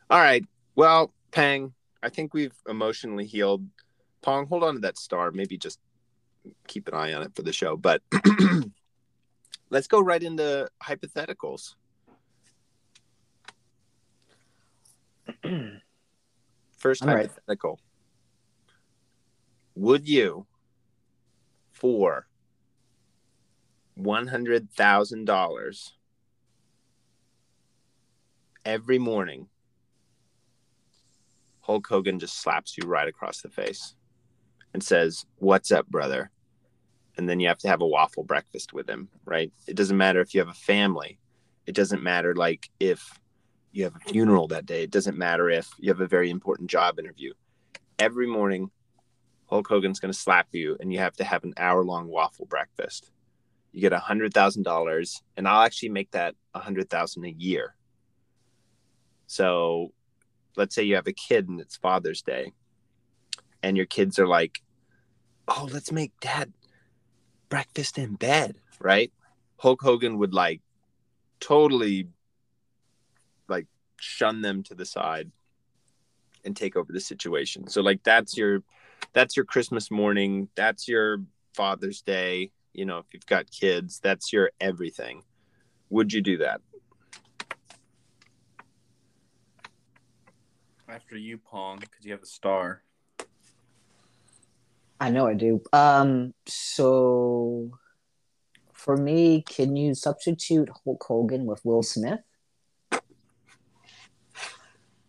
All 0.10 0.20
right. 0.20 0.43
Well, 0.75 1.13
Pang, 1.32 1.74
I 2.03 2.10
think 2.10 2.33
we've 2.33 2.53
emotionally 2.67 3.25
healed. 3.25 3.65
Pong, 4.22 4.45
hold 4.45 4.63
on 4.63 4.74
to 4.75 4.79
that 4.81 4.98
star. 4.98 5.31
Maybe 5.31 5.57
just 5.57 5.79
keep 6.67 6.89
an 6.89 6.93
eye 6.93 7.13
on 7.13 7.24
it 7.24 7.33
for 7.33 7.41
the 7.41 7.53
show. 7.53 7.77
But 7.77 8.01
let's 9.69 9.88
go 9.88 10.01
right 10.01 10.22
into 10.22 10.69
hypotheticals. 10.83 11.75
First 16.77 17.05
ready. 17.05 17.22
hypothetical. 17.22 17.79
Would 19.75 20.07
you, 20.07 20.45
for 21.72 22.27
one 23.95 24.27
hundred 24.27 24.69
thousand 24.72 25.25
dollars 25.25 25.93
every 28.65 29.00
morning, 29.00 29.48
Hulk 31.63 31.88
Hogan 31.88 32.20
just 32.20 32.39
slaps 32.39 32.77
you 32.77 32.88
right 32.88 33.08
across 33.08 33.41
the 33.41 33.50
face 33.50 33.96
and 34.74 34.84
says, 34.84 35.25
"What's 35.38 35.72
up, 35.72 35.88
brother?" 35.88 36.29
And 37.17 37.29
then 37.29 37.39
you 37.39 37.48
have 37.48 37.60
to 37.60 37.70
have 37.70 37.82
a 37.82 37.88
waffle 37.88 38.24
breakfast 38.24 38.74
with 38.74 38.89
him, 38.89 39.10
right? 39.24 39.51
It 39.65 39.75
doesn't 39.75 39.98
matter 39.98 40.20
if 40.20 40.34
you 40.34 40.41
have 40.41 40.50
a 40.50 40.53
family. 40.53 41.20
It 41.65 41.74
doesn't 41.74 42.03
matter 42.03 42.36
like 42.36 42.70
if 42.79 43.17
you 43.72 43.86
have 43.86 43.96
a 43.96 44.12
funeral 44.12 44.48
that 44.50 44.65
day. 44.65 44.84
It 44.84 44.91
doesn't 44.91 45.17
matter 45.17 45.50
if 45.50 45.70
you 45.77 45.89
have 45.89 46.01
a 46.01 46.08
very 46.08 46.29
important 46.29 46.70
job 46.70 47.00
interview. 47.00 47.34
Every 47.98 48.27
morning, 48.27 48.70
Hulk 49.46 49.67
Hogan's 49.67 50.00
going 50.00 50.12
to 50.12 50.20
slap 50.20 50.48
you, 50.51 50.75
and 50.82 50.91
you 50.91 51.00
have 51.00 51.15
to 51.17 51.24
have 51.24 51.46
an 51.46 51.53
hour 51.58 51.84
long 51.86 52.08
waffle 52.08 52.46
breakfast. 52.46 53.12
You 53.72 53.79
get 53.79 53.93
a 53.93 54.00
hundred 54.00 54.34
thousand 54.34 54.63
dollars, 54.63 55.24
and 55.38 55.48
I'll 55.48 55.63
actually 55.63 55.89
make 55.89 56.12
that 56.12 56.36
a 56.53 56.60
hundred 56.60 56.89
thousand 56.89 57.24
a 57.24 57.32
year. 57.32 57.75
So, 59.27 59.93
let's 60.55 60.75
say 60.75 60.83
you 60.83 60.95
have 60.95 61.07
a 61.07 61.13
kid 61.13 61.50
and 61.50 61.60
it's 61.60 61.75
Father's 61.77 62.22
Day, 62.22 62.51
and 63.62 63.77
your 63.77 63.86
kids 63.86 64.19
are 64.19 64.27
like, 64.27 64.62
"Oh, 65.48 65.67
let's 65.72 65.91
make 65.91 66.19
Dad 66.19 66.53
breakfast 67.50 67.98
in 67.98 68.15
bed," 68.15 68.57
right? 68.79 69.12
Hulk 69.57 69.81
Hogan 69.81 70.17
would 70.17 70.33
like 70.33 70.62
totally 71.39 72.07
like 73.48 73.67
shun 74.00 74.41
them 74.41 74.63
to 74.63 74.75
the 74.75 74.86
side 74.86 75.31
and 76.45 76.55
take 76.55 76.75
over 76.75 76.91
the 76.91 77.00
situation. 77.00 77.67
So 77.67 77.81
like 77.81 78.03
that's 78.03 78.38
your 78.38 78.63
that's 79.13 79.36
your 79.36 79.45
Christmas 79.45 79.91
morning, 79.91 80.50
that's 80.55 80.88
your 80.88 81.19
Father's 81.53 82.01
Day, 82.01 82.51
you 82.74 82.86
know, 82.86 82.98
if 82.98 83.05
you've 83.13 83.25
got 83.25 83.51
kids, 83.51 84.00
that's 84.00 84.33
your 84.33 84.51
everything. 84.60 85.24
Would 85.89 86.12
you 86.12 86.22
do 86.22 86.38
that? 86.38 86.62
After 90.93 91.17
you, 91.17 91.39
Pong, 91.39 91.79
because 91.79 92.05
you 92.05 92.12
have 92.12 92.21
a 92.21 92.27
star. 92.27 92.83
I 95.00 95.09
know 95.09 95.25
I 95.25 95.33
do. 95.33 95.59
Um, 95.73 96.35
so 96.45 97.71
for 98.73 98.95
me, 98.95 99.41
can 99.41 99.75
you 99.75 99.95
substitute 99.95 100.69
Hulk 100.83 101.03
Hogan 101.03 101.47
with 101.47 101.65
Will 101.65 101.81
Smith? 101.81 102.19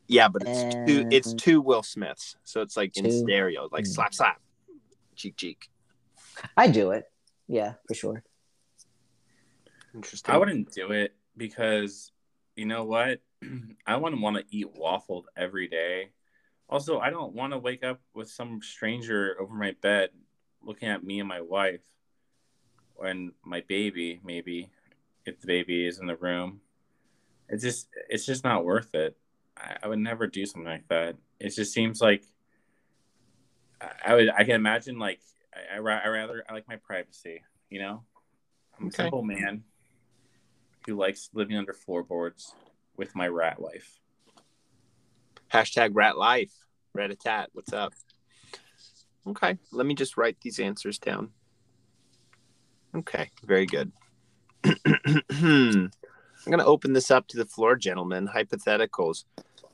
Yeah, 0.09 0.29
but 0.29 0.41
it's 0.41 0.65
two 0.87 1.05
it's 1.11 1.35
two 1.35 1.61
Will 1.61 1.83
Smiths. 1.83 2.37
So 2.45 2.63
it's 2.63 2.79
like 2.79 2.97
in 2.97 3.11
stereo, 3.11 3.69
like 3.71 3.85
Hmm. 3.85 3.93
slap 3.93 4.15
slap. 4.15 4.41
Cheek 5.17 5.37
cheek. 5.37 5.69
I 6.57 6.69
do 6.69 6.93
it. 6.93 7.05
Yeah, 7.47 7.75
for 7.87 7.93
sure. 7.93 8.25
Interesting. 9.95 10.35
I 10.35 10.39
wouldn't 10.39 10.73
do 10.73 10.93
it 10.93 11.15
because 11.37 12.11
you 12.57 12.65
know 12.65 12.85
what? 12.85 13.21
I 13.87 13.97
wouldn't 13.97 14.23
want 14.23 14.37
to 14.37 14.45
eat 14.51 14.75
waffled 14.75 15.25
every 15.37 15.69
day. 15.69 16.11
Also, 16.69 16.99
I 16.99 17.11
don't 17.11 17.35
want 17.35 17.53
to 17.53 17.59
wake 17.59 17.85
up 17.85 18.01
with 18.15 18.31
some 18.31 18.61
stranger 18.63 19.37
over 19.39 19.55
my 19.55 19.75
bed 19.83 20.11
looking 20.63 20.89
at 20.89 21.05
me 21.05 21.21
and 21.21 21.29
my 21.29 21.41
wife 21.41 21.83
and 23.03 23.33
my 23.45 23.63
baby, 23.69 24.21
maybe 24.25 24.71
if 25.27 25.41
the 25.41 25.47
baby 25.47 25.87
is 25.87 25.99
in 25.99 26.07
the 26.07 26.17
room. 26.17 26.61
It's 27.49 27.63
just 27.63 27.89
it's 28.09 28.25
just 28.25 28.45
not 28.45 28.65
worth 28.65 28.95
it. 28.95 29.17
I, 29.57 29.77
I 29.83 29.89
would 29.89 29.99
never 29.99 30.27
do 30.27 30.47
something 30.47 30.71
like 30.71 30.89
that. 30.89 31.17
It 31.39 31.51
just 31.51 31.73
seems 31.75 32.01
like 32.01 32.25
I- 33.81 33.93
I 34.07 34.15
would 34.15 34.31
I 34.31 34.45
can 34.45 34.55
imagine 34.55 34.99
like 34.99 35.21
I, 35.55 35.77
I, 35.77 35.77
I 35.77 36.09
rather 36.09 36.45
I 36.49 36.53
like 36.55 36.67
my 36.69 36.77
privacy, 36.77 37.43
you 37.69 37.81
know? 37.81 38.05
I'm 38.79 38.89
a 38.89 38.93
simple 38.93 39.23
man 39.23 39.65
who 40.87 40.97
likes 40.97 41.31
living 41.33 41.57
under 41.57 41.73
floorboards 41.73 42.55
with 42.97 43.15
my 43.15 43.29
rat 43.29 43.61
life. 43.61 44.01
Hashtag 45.53 45.91
rat 45.93 46.17
life. 46.17 46.53
Rat 46.95 47.11
a 47.11 47.17
tat. 47.17 47.51
What's 47.53 47.73
up? 47.73 47.93
Okay. 49.27 49.59
Let 49.73 49.87
me 49.87 49.95
just 49.95 50.17
write 50.17 50.37
these 50.41 50.61
answers 50.61 50.99
down. 50.99 51.31
Okay. 52.95 53.31
Very 53.45 53.67
good. 53.67 53.93
I'm 54.65 55.91
going 56.47 56.59
to 56.59 56.65
open 56.65 56.93
this 56.93 57.11
up 57.11 57.27
to 57.29 57.37
the 57.37 57.47
floor, 57.47 57.77
gentlemen. 57.77 58.29
Hypotheticals. 58.29 59.25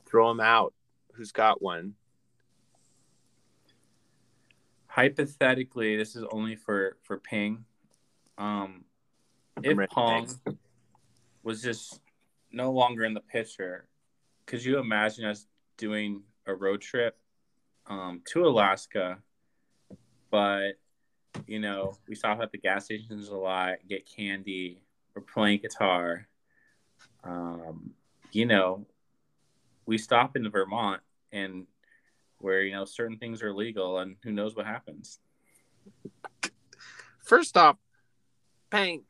Throw 0.05 0.27
them 0.29 0.39
out. 0.39 0.73
Who's 1.13 1.31
got 1.31 1.61
one? 1.61 1.95
Hypothetically, 4.87 5.95
this 5.95 6.15
is 6.15 6.25
only 6.31 6.55
for 6.55 6.97
for 7.03 7.17
Ping. 7.17 7.63
Um, 8.37 8.83
if 9.63 9.89
Pong 9.89 10.27
was 11.43 11.61
just 11.61 12.01
no 12.51 12.71
longer 12.71 13.03
in 13.03 13.13
the 13.13 13.21
picture, 13.21 13.87
could 14.45 14.63
you 14.63 14.79
imagine 14.79 15.25
us 15.25 15.47
doing 15.77 16.23
a 16.45 16.53
road 16.53 16.81
trip 16.81 17.17
um, 17.87 18.21
to 18.25 18.45
Alaska? 18.45 19.19
But 20.29 20.73
you 21.47 21.59
know, 21.59 21.97
we 22.07 22.15
stop 22.15 22.41
at 22.41 22.51
the 22.51 22.57
gas 22.57 22.85
stations 22.85 23.29
a 23.29 23.35
lot, 23.35 23.75
get 23.87 24.05
candy, 24.05 24.83
we're 25.15 25.21
playing 25.21 25.59
guitar. 25.59 26.27
Um, 27.23 27.91
you 28.31 28.45
know, 28.45 28.85
we 29.85 29.97
stop 29.97 30.35
in 30.35 30.49
Vermont 30.49 31.01
and 31.31 31.67
where 32.39 32.61
you 32.63 32.73
know 32.73 32.85
certain 32.85 33.17
things 33.17 33.43
are 33.43 33.53
legal 33.53 33.99
and 33.99 34.15
who 34.23 34.31
knows 34.31 34.55
what 34.55 34.65
happens. 34.65 35.19
First 37.23 37.55
off, 37.55 37.77
Pang, 38.69 39.03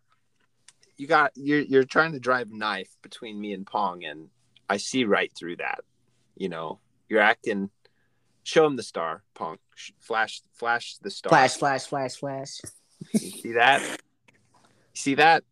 you 1.01 1.07
got 1.07 1.31
you're 1.33 1.61
you're 1.61 1.83
trying 1.83 2.11
to 2.11 2.19
drive 2.19 2.51
a 2.51 2.55
knife 2.55 2.95
between 3.01 3.41
me 3.41 3.53
and 3.53 3.65
Pong, 3.65 4.05
and 4.05 4.29
I 4.69 4.77
see 4.77 5.03
right 5.03 5.31
through 5.35 5.55
that. 5.55 5.79
You 6.37 6.47
know, 6.47 6.79
you're 7.09 7.19
acting. 7.19 7.71
Show 8.43 8.67
him 8.67 8.75
the 8.75 8.83
star, 8.83 9.23
Pong. 9.33 9.57
Flash, 9.99 10.43
flash 10.53 10.97
the 11.01 11.09
star. 11.09 11.31
Flash, 11.31 11.55
flash, 11.55 11.87
flash, 11.87 12.15
flash. 12.17 12.61
You 13.13 13.31
see 13.31 13.51
that? 13.53 13.81
You 13.81 14.93
see 14.93 15.15
that? 15.15 15.43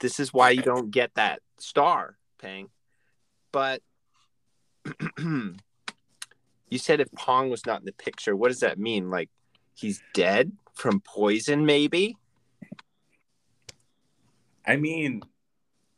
This 0.00 0.18
is 0.18 0.34
why 0.34 0.50
you 0.50 0.62
don't 0.62 0.90
get 0.90 1.14
that 1.14 1.40
star, 1.58 2.16
Pang. 2.40 2.68
But 3.52 3.80
you 5.18 5.54
said 6.78 6.98
if 6.98 7.12
Pong 7.12 7.48
was 7.48 7.64
not 7.64 7.78
in 7.78 7.86
the 7.86 7.92
picture, 7.92 8.34
what 8.34 8.48
does 8.48 8.60
that 8.60 8.80
mean? 8.80 9.08
Like 9.08 9.30
he's 9.74 10.02
dead 10.14 10.50
from 10.74 11.00
poison, 11.00 11.64
maybe? 11.64 12.16
I 14.68 14.76
mean, 14.76 15.22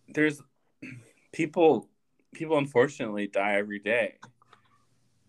there's 0.08 0.40
people 1.32 1.88
people 2.32 2.56
unfortunately 2.56 3.26
die 3.26 3.56
every 3.56 3.80
day. 3.80 4.18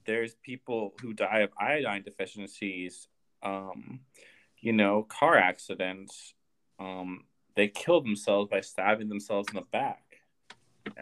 There's 0.05 0.35
people 0.35 0.93
who 1.01 1.13
die 1.13 1.39
of 1.39 1.49
iodine 1.59 2.03
deficiencies, 2.03 3.07
um, 3.41 4.01
you 4.59 4.73
know, 4.73 5.03
car 5.03 5.37
accidents. 5.37 6.35
Um, 6.79 7.25
they 7.55 7.67
kill 7.67 8.01
themselves 8.01 8.49
by 8.49 8.61
stabbing 8.61 9.09
themselves 9.09 9.49
in 9.49 9.55
the 9.55 9.65
back. 9.71 10.03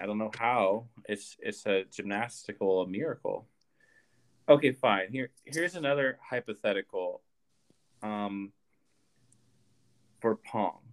I 0.01 0.05
don't 0.05 0.17
know 0.17 0.31
how. 0.37 0.87
It's 1.09 1.35
it's 1.39 1.65
a 1.65 1.83
gymnastical 1.91 2.85
miracle. 2.87 3.47
Okay, 4.47 4.71
fine. 4.71 5.11
Here 5.11 5.31
here's 5.43 5.75
another 5.75 6.19
hypothetical 6.29 7.21
um, 8.01 8.53
for 10.21 10.37
Pong 10.37 10.88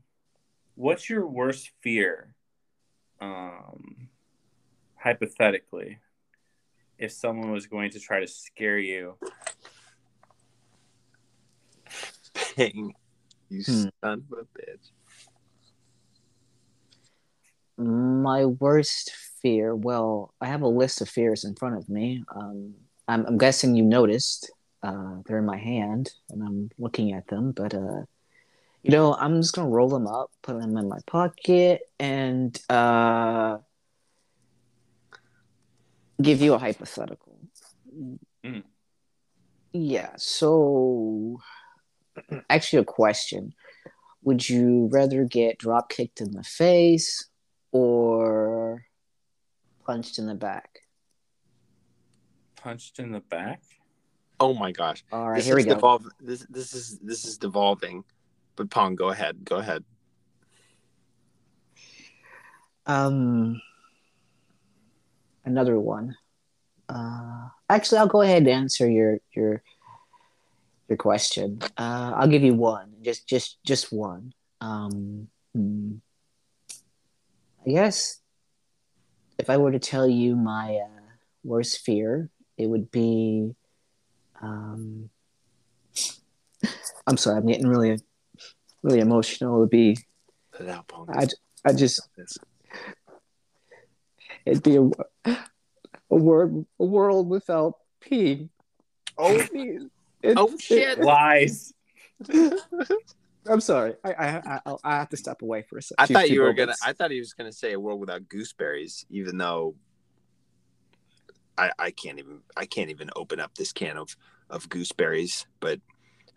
what's 0.76 1.10
your 1.10 1.26
worst 1.26 1.72
fear 1.82 2.34
um 3.20 4.08
hypothetically 4.96 5.98
if 6.98 7.12
someone 7.12 7.50
was 7.50 7.66
going 7.66 7.90
to 7.90 7.98
try 8.00 8.20
to 8.20 8.26
scare 8.26 8.78
you 8.78 9.16
Pang, 12.56 12.94
you 13.50 13.62
Hmm. 13.64 13.88
son 14.02 14.24
of 14.32 14.38
a 14.38 14.58
bitch. 14.58 14.90
My 17.78 18.46
worst 18.46 19.12
fear. 19.42 19.74
Well, 19.74 20.34
I 20.40 20.46
have 20.46 20.62
a 20.62 20.68
list 20.68 21.00
of 21.00 21.08
fears 21.08 21.44
in 21.44 21.54
front 21.54 21.76
of 21.76 21.88
me. 21.88 22.24
Um, 22.34 22.74
I'm, 23.08 23.26
I'm 23.26 23.38
guessing 23.38 23.74
you 23.74 23.82
noticed. 23.84 24.50
Uh, 24.82 25.16
they're 25.26 25.38
in 25.38 25.46
my 25.46 25.58
hand, 25.58 26.12
and 26.30 26.42
I'm 26.42 26.70
looking 26.78 27.12
at 27.12 27.26
them. 27.28 27.52
But 27.52 27.74
uh, 27.74 28.02
you 28.86 28.92
know, 28.92 29.14
I'm 29.14 29.42
just 29.42 29.52
gonna 29.52 29.68
roll 29.68 29.88
them 29.88 30.06
up, 30.06 30.30
put 30.42 30.60
them 30.60 30.76
in 30.76 30.88
my 30.88 31.00
pocket, 31.08 31.82
and 31.98 32.56
uh, 32.70 33.58
give 36.22 36.40
you 36.40 36.54
a 36.54 36.58
hypothetical. 36.58 37.36
Mm. 38.44 38.62
Yeah. 39.72 40.10
So, 40.18 41.40
actually, 42.48 42.82
a 42.82 42.84
question: 42.84 43.54
Would 44.22 44.48
you 44.48 44.88
rather 44.92 45.24
get 45.24 45.58
drop 45.58 45.90
kicked 45.90 46.20
in 46.20 46.30
the 46.30 46.44
face 46.44 47.28
or 47.72 48.84
punched 49.84 50.20
in 50.20 50.26
the 50.26 50.36
back? 50.36 50.78
Punched 52.54 53.00
in 53.00 53.10
the 53.10 53.20
back. 53.20 53.62
Oh 54.38 54.54
my 54.54 54.70
gosh. 54.70 55.02
All 55.10 55.28
right, 55.28 55.38
this 55.38 55.46
here 55.46 55.56
we 55.56 55.64
go. 55.64 55.74
Devolve, 55.74 56.06
this 56.20 56.46
this 56.48 56.72
is 56.72 57.00
this 57.00 57.24
is 57.24 57.36
devolving. 57.36 58.04
But 58.56 58.70
Pong, 58.70 58.94
go 58.94 59.10
ahead. 59.10 59.44
Go 59.44 59.56
ahead. 59.56 59.84
Um, 62.86 63.60
another 65.44 65.78
one. 65.78 66.16
Uh, 66.88 67.48
actually, 67.68 67.98
I'll 67.98 68.06
go 68.06 68.22
ahead 68.22 68.38
and 68.38 68.48
answer 68.48 68.88
your 68.88 69.18
your 69.34 69.62
your 70.88 70.96
question. 70.96 71.60
Uh, 71.76 72.12
I'll 72.16 72.28
give 72.28 72.42
you 72.42 72.54
one, 72.54 72.94
just 73.02 73.28
just 73.28 73.58
just 73.64 73.92
one. 73.92 74.32
Um, 74.60 75.28
hmm. 75.54 75.96
I 77.66 77.70
guess 77.70 78.20
if 79.38 79.50
I 79.50 79.56
were 79.56 79.72
to 79.72 79.80
tell 79.80 80.08
you 80.08 80.36
my 80.36 80.76
uh, 80.76 81.02
worst 81.44 81.80
fear, 81.80 82.30
it 82.56 82.66
would 82.68 82.90
be. 82.90 83.54
Um, 84.40 85.10
I'm 87.06 87.16
sorry, 87.16 87.36
I'm 87.36 87.46
getting 87.46 87.66
really 87.66 87.98
really 88.86 89.00
emotional. 89.00 89.56
It 89.56 89.60
would 89.60 89.70
be 89.70 89.98
Put 90.52 90.66
it 90.66 90.70
out, 90.70 90.90
I, 91.10 91.26
I 91.66 91.72
just 91.74 92.00
it'd 94.46 94.62
be 94.62 94.76
a, 94.76 94.90
a 96.10 96.16
word 96.16 96.64
a 96.80 96.84
world 96.84 97.28
without 97.28 97.74
P. 98.00 98.48
Oh, 99.18 99.34
It- 99.52 99.90
oh 100.38 100.52
it- 100.54 100.60
shit! 100.62 100.98
Lies. 101.00 101.74
I'm 103.48 103.60
sorry. 103.60 103.94
I 104.02 104.12
I 104.14 104.60
I, 104.66 104.76
I 104.82 104.96
have 104.96 105.10
to 105.10 105.16
step 105.16 105.42
away 105.42 105.62
for 105.68 105.76
a 105.78 105.82
second. 105.82 105.96
I 106.02 106.06
thought 106.20 106.30
you 106.30 106.40
were 106.42 106.54
gonna. 106.54 106.74
I 106.82 106.94
thought 106.94 107.10
he 107.10 107.18
was 107.18 107.34
gonna 107.34 107.52
say 107.52 107.72
a 107.74 107.80
world 107.80 108.00
without 108.00 108.28
gooseberries, 108.28 109.04
even 109.10 109.36
though 109.36 109.74
I 111.58 111.70
I 111.78 111.90
can't 111.90 112.18
even 112.18 112.40
I 112.56 112.64
can't 112.66 112.90
even 112.90 113.10
open 113.14 113.40
up 113.40 113.54
this 113.56 113.72
can 113.72 113.98
of 113.98 114.16
of 114.48 114.68
gooseberries. 114.70 115.44
But 115.60 115.80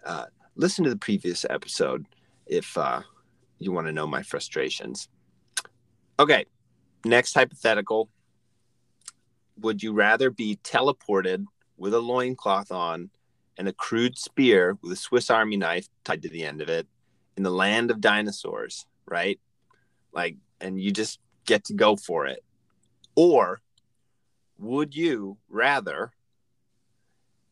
uh, 0.05 0.25
listen 0.55 0.83
to 0.83 0.89
the 0.89 0.97
previous 0.97 1.45
episode 1.49 2.05
if 2.49 2.77
uh, 2.77 3.01
you 3.59 3.71
want 3.71 3.87
to 3.87 3.93
know 3.93 4.07
my 4.07 4.23
frustrations. 4.23 5.07
Okay, 6.19 6.45
next 7.05 7.33
hypothetical. 7.33 8.09
Would 9.59 9.83
you 9.83 9.93
rather 9.93 10.29
be 10.29 10.59
teleported 10.63 11.45
with 11.77 11.93
a 11.93 11.99
loincloth 11.99 12.71
on 12.71 13.09
and 13.57 13.67
a 13.67 13.73
crude 13.73 14.17
spear 14.17 14.77
with 14.81 14.91
a 14.91 14.95
Swiss 14.95 15.29
Army 15.29 15.57
knife 15.57 15.87
tied 16.03 16.23
to 16.23 16.29
the 16.29 16.43
end 16.43 16.61
of 16.61 16.69
it 16.69 16.87
in 17.37 17.43
the 17.43 17.51
land 17.51 17.91
of 17.91 18.01
dinosaurs, 18.01 18.85
right? 19.05 19.39
Like, 20.13 20.37
and 20.59 20.81
you 20.81 20.91
just 20.91 21.19
get 21.45 21.65
to 21.65 21.73
go 21.73 21.95
for 21.95 22.25
it. 22.25 22.43
Or 23.15 23.61
would 24.57 24.95
you 24.95 25.37
rather 25.49 26.11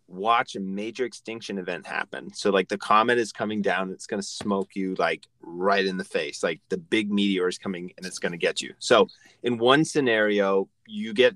watch 0.08 0.56
a 0.56 0.60
major 0.60 1.06
extinction 1.06 1.58
event 1.58 1.86
happen? 1.86 2.34
So, 2.34 2.50
like, 2.50 2.70
the 2.70 2.78
comet 2.78 3.18
is 3.18 3.32
coming 3.32 3.62
down, 3.62 3.92
it's 3.92 4.08
going 4.08 4.22
to 4.22 4.28
smoke 4.28 4.76
you 4.76 4.96
like 4.96 5.28
right 5.42 5.86
in 5.86 5.98
the 5.98 6.04
face. 6.04 6.44
Like, 6.44 6.62
the 6.70 6.78
big 6.78 7.12
meteor 7.12 7.48
is 7.48 7.58
coming 7.58 7.92
and 7.98 8.06
it's 8.06 8.20
going 8.20 8.32
to 8.32 8.38
get 8.38 8.62
you. 8.62 8.74
So, 8.80 9.08
in 9.44 9.58
one 9.58 9.86
scenario, 9.86 10.70
you 10.86 11.14
get 11.14 11.36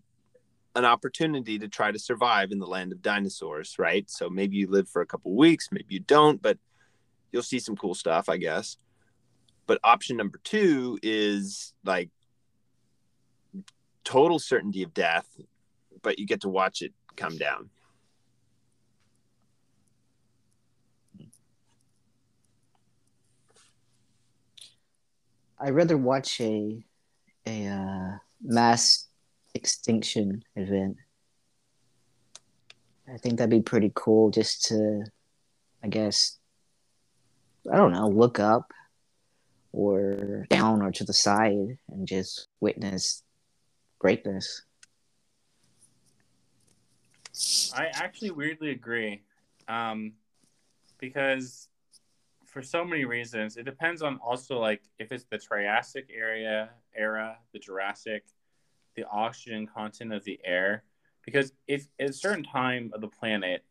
an 0.76 0.86
opportunity 0.86 1.60
to 1.60 1.68
try 1.68 1.92
to 1.92 2.00
survive 2.00 2.52
in 2.52 2.60
the 2.60 2.66
land 2.66 2.92
of 2.92 3.02
dinosaurs, 3.02 3.78
right? 3.78 4.10
So 4.10 4.30
maybe 4.30 4.58
you 4.58 4.68
live 4.68 4.88
for 4.88 5.02
a 5.02 5.06
couple 5.06 5.36
weeks, 5.36 5.70
maybe 5.72 5.88
you 5.90 6.00
don't, 6.00 6.42
but 6.42 6.58
you'll 7.32 7.44
see 7.44 7.60
some 7.60 7.76
cool 7.76 7.94
stuff, 7.94 8.30
I 8.30 8.38
guess. 8.38 8.78
But 9.68 9.80
option 9.84 10.18
number 10.18 10.40
two 10.44 10.98
is 11.04 11.74
like 11.84 12.10
total 14.04 14.40
certainty 14.40 14.84
of 14.84 14.94
death, 14.94 15.28
but 16.02 16.20
you 16.20 16.26
get 16.26 16.42
to 16.42 16.50
watch 16.50 16.82
it 16.82 16.94
come 17.16 17.38
down. 17.38 17.70
I'd 25.62 25.76
rather 25.76 25.98
watch 25.98 26.42
a 26.42 26.84
a 27.46 27.68
uh, 27.68 28.18
mass 28.42 29.08
extinction 29.54 30.44
event. 30.56 30.98
I 33.12 33.18
think 33.18 33.38
that'd 33.38 33.50
be 33.50 33.62
pretty 33.62 33.92
cool 33.94 34.32
just 34.32 34.66
to, 34.66 35.04
I 35.84 35.88
guess, 35.88 36.38
I 37.72 37.76
don't 37.76 37.92
know, 37.92 38.08
look 38.08 38.40
up 38.40 38.72
or 39.72 40.46
down 40.50 40.82
or 40.82 40.92
to 40.92 41.04
the 41.04 41.14
side 41.14 41.78
and 41.90 42.08
just 42.08 42.48
witness 42.60 43.24
greatness. 44.00 44.64
I 47.76 47.88
actually 47.94 48.32
weirdly 48.32 48.72
agree, 48.72 49.22
um, 49.68 50.14
because 51.00 51.70
for 52.52 52.62
so 52.62 52.84
many 52.84 53.06
reasons, 53.06 53.58
it 53.58 53.64
depends 53.64 54.02
on 54.02 54.18
also 54.18 54.60
like 54.60 54.84
if 55.00 55.12
it's 55.12 55.24
the 55.24 55.38
Triassic 55.38 56.10
area 56.14 56.70
era, 56.96 57.38
the 57.54 57.60
Jurassic, 57.60 58.26
the 58.96 59.06
oxygen 59.10 59.66
content 59.66 60.14
of 60.14 60.24
the 60.26 60.40
air. 60.44 60.84
Because 61.26 61.54
if 61.68 61.88
at 62.00 62.10
a 62.10 62.14
certain 62.14 62.44
time 62.44 62.92
of 62.94 63.02
the 63.02 63.08
planet, 63.08 63.64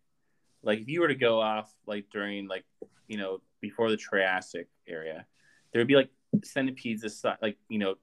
like 0.62 0.80
if 0.80 0.88
you 0.88 1.00
were 1.00 1.08
to 1.08 1.14
go 1.14 1.40
off 1.40 1.72
like 1.86 2.06
during 2.10 2.48
like 2.48 2.64
you 3.06 3.18
know 3.18 3.42
before 3.60 3.90
the 3.90 3.96
Triassic 3.96 4.68
area, 4.88 5.26
there 5.72 5.80
would 5.80 5.88
be 5.88 5.96
like 5.96 6.10
centipedes 6.42 7.02
this 7.02 7.22
like 7.42 7.58
you 7.68 7.78
know 7.78 7.96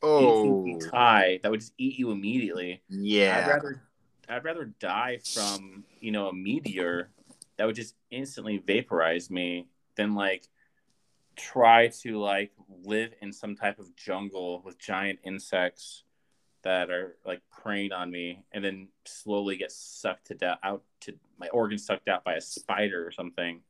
Oh, 0.00 0.62
18 0.62 0.80
high 0.92 1.40
that 1.42 1.50
would 1.50 1.60
just 1.60 1.72
eat 1.78 1.98
you 1.98 2.10
immediately. 2.12 2.82
Yeah, 2.88 3.38
I'd 3.38 3.48
rather 3.48 3.82
I'd 4.28 4.44
rather 4.44 4.66
die 4.78 5.20
from 5.34 5.84
you 6.00 6.12
know 6.12 6.28
a 6.28 6.34
meteor 6.34 7.10
that 7.56 7.66
would 7.66 7.74
just 7.74 7.94
instantly 8.10 8.58
vaporize 8.58 9.30
me 9.30 9.66
than 9.98 10.14
like 10.14 10.48
try 11.36 11.88
to 11.88 12.18
like 12.18 12.52
live 12.82 13.12
in 13.20 13.32
some 13.32 13.54
type 13.54 13.78
of 13.78 13.94
jungle 13.94 14.62
with 14.64 14.78
giant 14.78 15.18
insects 15.24 16.04
that 16.62 16.90
are 16.90 17.16
like 17.26 17.40
preying 17.50 17.92
on 17.92 18.10
me 18.10 18.42
and 18.52 18.64
then 18.64 18.88
slowly 19.04 19.56
get 19.56 19.70
sucked 19.70 20.28
to 20.28 20.34
death 20.34 20.58
out 20.62 20.82
to 21.00 21.12
my 21.38 21.48
organs 21.48 21.84
sucked 21.84 22.08
out 22.08 22.24
by 22.24 22.34
a 22.34 22.40
spider 22.40 23.06
or 23.06 23.10
something. 23.10 23.60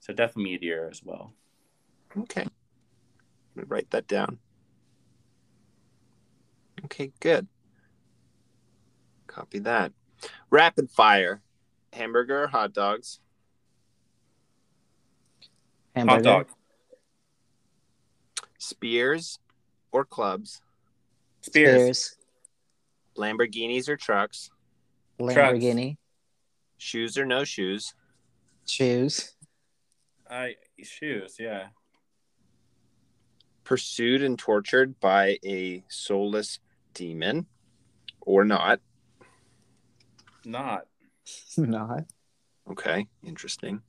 So 0.00 0.12
death 0.12 0.36
meteor 0.36 0.88
as 0.90 1.02
well. 1.02 1.32
Okay. 2.18 2.46
Let 3.54 3.56
me 3.56 3.64
write 3.68 3.90
that 3.90 4.06
down. 4.06 4.38
Okay, 6.84 7.12
good. 7.20 7.46
Copy 9.26 9.58
that. 9.60 9.92
Rapid 10.50 10.90
fire. 10.90 11.42
Hamburger 11.92 12.46
hot 12.48 12.72
dogs? 12.74 13.20
Hamburger. 15.96 16.14
Hot 16.16 16.22
dog. 16.22 16.46
Spears 18.58 19.38
or 19.92 20.04
clubs? 20.04 20.60
Spears. 21.40 21.80
Spears. 21.80 22.16
Lamborghinis 23.16 23.88
or 23.88 23.96
trucks? 23.96 24.50
Lamborghini. 25.18 25.96
Shoes 26.76 27.16
or 27.16 27.24
no 27.24 27.44
shoes? 27.44 27.94
Shoes. 28.66 29.32
Uh, 30.28 30.48
shoes, 30.82 31.36
yeah. 31.38 31.68
Pursued 33.64 34.22
and 34.22 34.38
tortured 34.38 35.00
by 35.00 35.38
a 35.44 35.82
soulless 35.88 36.58
demon 36.92 37.46
or 38.20 38.44
not? 38.44 38.80
Not. 40.44 40.86
Not. 41.56 42.04
Okay, 42.70 43.06
interesting. 43.24 43.80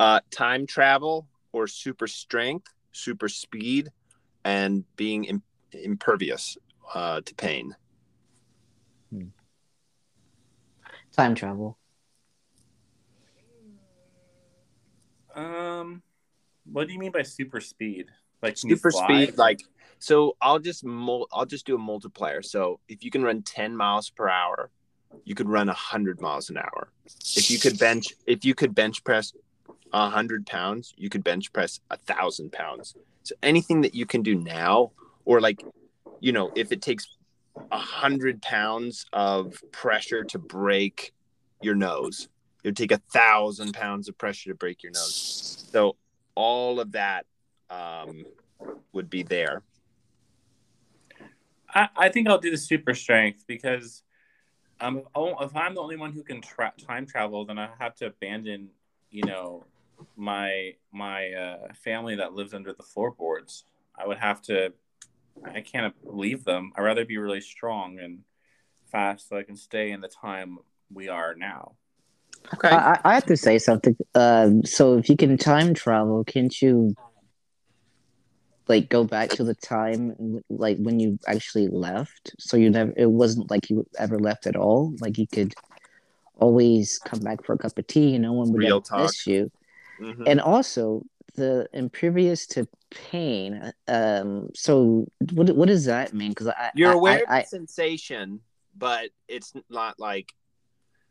Uh, 0.00 0.20
time 0.30 0.66
travel 0.66 1.28
or 1.52 1.66
super 1.66 2.06
strength, 2.06 2.66
super 2.92 3.28
speed, 3.28 3.90
and 4.44 4.84
being 4.96 5.24
Im- 5.24 5.42
impervious 5.72 6.56
uh, 6.94 7.20
to 7.24 7.34
pain. 7.34 7.74
Time 11.12 11.34
travel. 11.36 11.78
Um, 15.34 16.02
what 16.64 16.88
do 16.88 16.92
you 16.92 16.98
mean 16.98 17.12
by 17.12 17.22
super 17.22 17.60
speed? 17.60 18.06
Like 18.42 18.60
can 18.60 18.70
super 18.70 18.90
fly? 18.90 19.26
speed 19.26 19.38
like 19.38 19.60
so 19.98 20.36
i'll 20.42 20.58
just 20.58 20.84
mul- 20.84 21.28
i'll 21.32 21.46
just 21.46 21.64
do 21.64 21.76
a 21.76 21.78
multiplier 21.78 22.42
so 22.42 22.78
if 22.88 23.02
you 23.02 23.10
can 23.10 23.22
run 23.22 23.40
10 23.40 23.74
miles 23.74 24.10
per 24.10 24.28
hour 24.28 24.70
you 25.24 25.34
could 25.34 25.48
run 25.48 25.68
100 25.68 26.20
miles 26.20 26.50
an 26.50 26.58
hour. 26.58 26.88
If 27.36 27.50
you 27.50 27.58
could 27.58 27.78
bench, 27.78 28.12
if 28.26 28.44
you 28.44 28.54
could 28.54 28.74
bench 28.74 29.04
press 29.04 29.32
100 30.00 30.46
pounds, 30.46 30.94
you 30.96 31.08
could 31.08 31.24
bench 31.24 31.52
press 31.52 31.80
a 31.90 31.96
thousand 31.96 32.52
pounds. 32.52 32.94
So 33.22 33.34
anything 33.42 33.82
that 33.82 33.94
you 33.94 34.06
can 34.06 34.22
do 34.22 34.34
now, 34.34 34.92
or 35.24 35.40
like, 35.40 35.64
you 36.20 36.32
know, 36.32 36.50
if 36.54 36.72
it 36.72 36.82
takes 36.82 37.06
a 37.70 37.78
hundred 37.78 38.42
pounds 38.42 39.06
of 39.12 39.62
pressure 39.72 40.24
to 40.24 40.38
break 40.38 41.12
your 41.60 41.74
nose, 41.74 42.28
it 42.62 42.68
would 42.68 42.76
take 42.76 42.92
a 42.92 43.00
thousand 43.12 43.72
pounds 43.74 44.08
of 44.08 44.16
pressure 44.18 44.50
to 44.50 44.54
break 44.54 44.82
your 44.82 44.92
nose. 44.92 45.68
So 45.70 45.96
all 46.34 46.80
of 46.80 46.92
that 46.92 47.26
um, 47.70 48.24
would 48.92 49.10
be 49.10 49.22
there. 49.22 49.62
I, 51.72 51.88
I 51.96 52.08
think 52.08 52.28
I'll 52.28 52.38
do 52.38 52.50
the 52.50 52.56
super 52.56 52.94
strength 52.94 53.44
because 53.46 54.02
um, 54.80 55.02
if 55.16 55.56
I'm 55.56 55.74
the 55.74 55.80
only 55.80 55.96
one 55.96 56.12
who 56.12 56.22
can 56.22 56.40
tra- 56.40 56.72
time 56.86 57.06
travel, 57.06 57.44
then 57.44 57.58
I 57.58 57.70
have 57.78 57.94
to 57.96 58.06
abandon, 58.06 58.68
you 59.10 59.24
know, 59.24 59.64
my 60.16 60.74
my 60.92 61.30
uh, 61.32 61.72
family 61.74 62.16
that 62.16 62.32
lives 62.32 62.54
under 62.54 62.72
the 62.72 62.82
floorboards. 62.82 63.64
I 63.98 64.06
would 64.06 64.18
have 64.18 64.42
to. 64.42 64.72
I 65.44 65.60
can't 65.60 65.94
leave 66.04 66.44
them. 66.44 66.72
I'd 66.76 66.82
rather 66.82 67.04
be 67.04 67.18
really 67.18 67.40
strong 67.40 67.98
and 67.98 68.20
fast 68.86 69.28
so 69.28 69.36
I 69.36 69.42
can 69.42 69.56
stay 69.56 69.90
in 69.90 70.00
the 70.00 70.08
time 70.08 70.58
we 70.92 71.08
are 71.08 71.34
now. 71.34 71.72
Okay. 72.54 72.68
I, 72.68 73.00
I 73.04 73.14
have 73.14 73.26
to 73.26 73.36
say 73.36 73.58
something. 73.58 73.96
Um, 74.14 74.64
so 74.64 74.98
if 74.98 75.08
you 75.08 75.16
can 75.16 75.36
time 75.36 75.74
travel, 75.74 76.22
can't 76.24 76.60
you 76.62 76.94
like 78.68 78.88
go 78.88 79.04
back 79.04 79.30
to 79.30 79.44
the 79.44 79.54
time 79.54 80.40
like 80.48 80.78
when 80.78 81.00
you 81.00 81.18
actually 81.26 81.68
left? 81.68 82.34
So 82.38 82.56
you 82.56 82.70
never 82.70 82.92
it 82.96 83.10
wasn't 83.10 83.50
like 83.50 83.70
you 83.70 83.86
ever 83.98 84.18
left 84.18 84.46
at 84.46 84.56
all. 84.56 84.94
Like 85.00 85.18
you 85.18 85.26
could 85.26 85.54
always 86.38 86.98
come 86.98 87.20
back 87.20 87.44
for 87.44 87.54
a 87.54 87.58
cup 87.58 87.78
of 87.78 87.86
tea 87.86 88.14
and 88.14 88.22
no 88.22 88.32
one 88.32 88.52
would 88.52 88.58
Real 88.58 88.82
miss 88.96 89.26
you. 89.26 89.50
Mm-hmm. 90.04 90.24
And 90.26 90.40
also 90.40 91.02
the 91.34 91.66
impervious 91.72 92.46
to 92.48 92.68
pain. 92.90 93.72
Um, 93.88 94.50
so 94.54 95.06
what 95.32 95.50
what 95.56 95.68
does 95.68 95.86
that 95.86 96.12
mean? 96.12 96.30
Because 96.30 96.48
I 96.48 96.70
you're 96.74 96.92
aware 96.92 97.24
I, 97.28 97.36
I, 97.36 97.38
of 97.38 97.44
the 97.44 97.48
sensation, 97.48 98.40
but 98.76 99.10
it's 99.28 99.54
not 99.70 99.98
like 99.98 100.32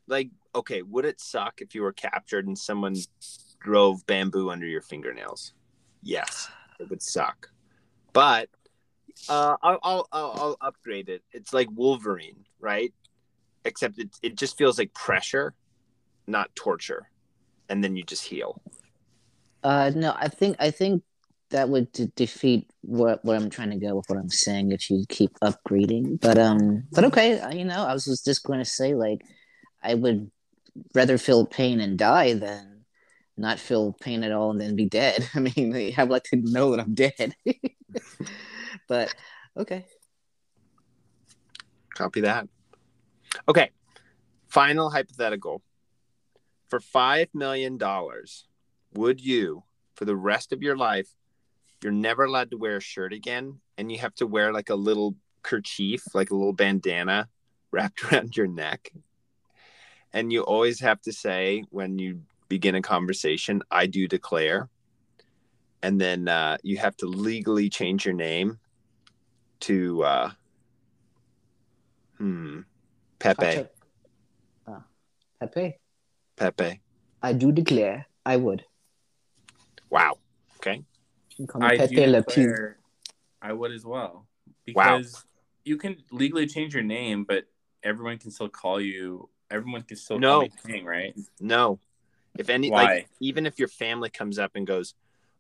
like 0.08 0.30
okay. 0.54 0.84
Would 0.84 1.06
it 1.06 1.20
suck 1.20 1.60
if 1.60 1.74
you 1.74 1.82
were 1.82 1.94
captured 1.94 2.48
and 2.48 2.58
someone 2.58 2.96
drove 3.60 4.06
bamboo 4.06 4.52
under 4.52 4.68
your 4.68 4.82
fingernails? 4.82 5.54
Yes, 6.04 6.50
it 6.80 6.90
would 6.90 7.02
suck. 7.02 7.50
But 8.14 8.50
uh, 9.28 9.58
I'll, 9.64 9.80
I'll 9.82 10.08
I'll 10.12 10.58
upgrade 10.62 11.10
it. 11.10 11.24
It's 11.32 11.52
like 11.52 11.68
Wolverine, 11.74 12.46
right? 12.60 12.94
Except 13.66 13.98
it 13.98 14.10
it 14.22 14.36
just 14.36 14.56
feels 14.56 14.78
like 14.78 14.94
pressure, 14.94 15.56
not 16.28 16.54
torture 16.56 17.10
and 17.70 17.84
then 17.84 17.96
you 17.96 18.04
just 18.04 18.26
heal. 18.26 18.62
Uh, 19.64 19.92
no, 19.96 20.14
I 20.18 20.28
think 20.28 20.58
I 20.60 20.72
think 20.72 21.04
that 21.52 21.70
would 21.70 21.92
de- 21.92 22.08
defeat 22.08 22.70
what 22.82 23.24
what 23.24 23.36
I'm 23.36 23.50
trying 23.50 23.70
to 23.70 23.78
go 23.78 23.96
with 23.96 24.06
what 24.08 24.20
I'm 24.20 24.30
saying 24.30 24.72
if 24.72 24.90
you 24.90 25.06
keep 25.08 25.40
upgrading. 25.40 26.20
But 26.20 26.38
um, 26.38 26.84
but 26.92 27.06
okay, 27.06 27.42
you 27.56 27.66
know, 27.66 27.86
I 27.86 27.94
was 27.94 28.06
just 28.26 28.44
going 28.44 28.60
to 28.60 28.66
say 28.66 28.94
like 28.94 29.22
I 29.82 29.94
would 29.94 30.30
rather 30.94 31.18
feel 31.18 31.46
pain 31.46 31.80
and 31.80 31.98
die 31.98 32.34
than 32.34 32.74
not 33.38 33.60
feel 33.60 33.94
pain 33.94 34.24
at 34.24 34.32
all 34.32 34.52
and 34.52 34.62
then 34.62 34.76
be 34.76 34.86
dead. 34.86 35.28
I 35.36 35.40
mean, 35.40 35.94
I'd 35.98 36.10
like 36.10 36.24
to 36.26 36.38
know 36.38 36.72
that 36.72 36.80
I'm 36.80 36.94
dead. 36.94 37.36
but 38.88 39.14
okay. 39.58 39.86
Copy 41.96 42.22
that. 42.22 42.48
Okay. 43.48 43.70
Final 44.48 44.90
hypothetical 44.90 45.62
for 46.70 46.80
$5 46.80 47.30
million, 47.34 47.80
would 48.96 49.22
you, 49.22 49.64
for 49.96 50.06
the 50.06 50.16
rest 50.16 50.52
of 50.52 50.62
your 50.62 50.78
life, 50.78 51.10
you're 51.82 51.92
never 51.92 52.24
allowed 52.24 52.52
to 52.52 52.58
wear 52.58 52.78
a 52.78 52.82
shirt 52.82 53.14
again, 53.14 53.60
and 53.78 53.92
you 53.92 54.00
have 54.00 54.16
to 54.16 54.28
wear 54.28 54.54
like 54.54 54.70
a 54.70 54.76
little 54.76 55.16
kerchief, 55.42 56.04
like 56.14 56.32
a 56.32 56.36
little 56.36 56.54
bandana 56.54 57.28
wrapped 57.72 58.04
around 58.12 58.38
your 58.38 58.48
neck. 58.48 58.92
And 60.14 60.32
you 60.32 60.42
always 60.42 60.80
have 60.80 61.02
to 61.02 61.12
say 61.12 61.64
when 61.70 61.98
you 61.98 62.22
begin 62.48 62.76
a 62.76 62.82
conversation, 62.82 63.64
I 63.72 63.88
do 63.88 64.08
declare. 64.08 64.70
And 65.82 66.00
then 66.00 66.28
uh, 66.28 66.58
you 66.64 66.78
have 66.78 66.96
to 66.98 67.08
legally 67.08 67.70
change 67.70 68.06
your 68.06 68.14
name 68.14 68.60
to 69.62 70.04
uh, 70.04 70.32
hmm, 72.18 72.62
Pepe. 73.20 73.66
Uh, 74.68 74.80
Pepe. 75.40 75.80
Pepe? 76.36 76.82
I 77.22 77.34
do 77.34 77.52
declare 77.52 78.06
I 78.26 78.38
would. 78.38 78.64
Wow. 79.94 80.18
Okay. 80.58 80.84
I 81.62 81.78
declare 81.78 82.78
I 83.44 83.54
would 83.54 83.72
as 83.72 83.86
well. 83.86 84.26
Because 84.66 85.14
wow. 85.14 85.22
you 85.66 85.78
can 85.78 85.98
legally 86.12 86.48
change 86.48 86.74
your 86.74 86.82
name, 86.82 87.26
but 87.26 87.44
everyone 87.84 88.18
can 88.18 88.32
still 88.32 88.50
call 88.50 88.82
you. 88.82 89.30
Everyone 89.52 89.84
can 89.84 89.98
still 89.98 90.18
no. 90.18 90.40
call 90.40 90.50
Pang, 90.66 90.84
right? 90.84 91.16
No. 91.40 91.80
If 92.40 92.50
any, 92.50 92.72
Why? 92.72 92.84
like, 92.84 93.10
even 93.20 93.46
if 93.46 93.60
your 93.60 93.68
family 93.68 94.10
comes 94.10 94.40
up 94.40 94.54
and 94.56 94.66
goes, 94.66 94.96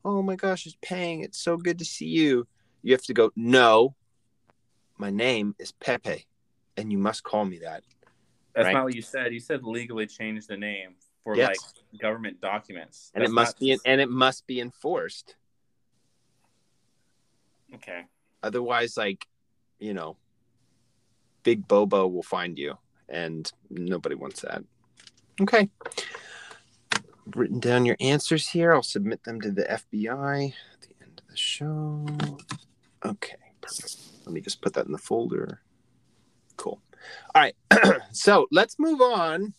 "Oh 0.05 0.21
my 0.21 0.35
gosh, 0.35 0.67
it's 0.67 0.77
Pang! 0.83 1.21
It's 1.21 1.39
so 1.39 1.57
good 1.57 1.79
to 1.79 1.85
see 1.85 2.05
you," 2.05 2.45
you 2.83 2.91
have 2.91 3.01
to 3.05 3.13
go, 3.13 3.31
"No, 3.35 3.95
my 4.99 5.09
name 5.09 5.55
is 5.57 5.71
Pepe, 5.71 6.27
and 6.77 6.91
you 6.91 6.99
must 6.99 7.23
call 7.23 7.45
me 7.45 7.57
that." 7.59 7.83
That's 8.53 8.65
right? 8.65 8.73
not 8.73 8.83
what 8.83 8.93
you 8.93 9.01
said. 9.01 9.33
You 9.33 9.39
said 9.39 9.63
legally 9.63 10.05
change 10.05 10.45
the 10.45 10.57
name 10.57 10.93
for 11.23 11.35
yes. 11.35 11.49
like 11.49 12.01
government 12.01 12.41
documents. 12.41 13.11
And 13.13 13.21
That's 13.21 13.31
it 13.31 13.33
must 13.33 13.59
be 13.59 13.77
and 13.85 14.01
it 14.01 14.09
must 14.09 14.45
be 14.47 14.59
enforced. 14.59 15.35
Okay. 17.75 18.03
Otherwise, 18.41 18.97
like, 18.97 19.25
you 19.79 19.93
know, 19.93 20.17
Big 21.43 21.67
Bobo 21.67 22.07
will 22.07 22.23
find 22.23 22.57
you, 22.57 22.77
and 23.09 23.51
nobody 23.69 24.15
wants 24.15 24.41
that. 24.41 24.63
Okay. 25.41 25.69
I've 26.93 27.35
written 27.35 27.59
down 27.59 27.85
your 27.85 27.97
answers 27.99 28.49
here. 28.49 28.73
I'll 28.73 28.83
submit 28.83 29.23
them 29.23 29.41
to 29.41 29.51
the 29.51 29.63
FBI 29.63 30.53
at 30.73 30.81
the 30.81 30.95
end 31.01 31.21
of 31.23 31.27
the 31.29 31.37
show. 31.37 32.05
Okay, 33.03 33.35
perfect. 33.61 33.97
Let 34.25 34.33
me 34.33 34.41
just 34.41 34.61
put 34.61 34.73
that 34.73 34.85
in 34.85 34.91
the 34.91 34.97
folder. 34.97 35.61
Cool. 36.57 36.81
All 37.33 37.41
right. 37.41 37.55
so 38.11 38.47
let's 38.51 38.77
move 38.77 39.01
on 39.01 39.53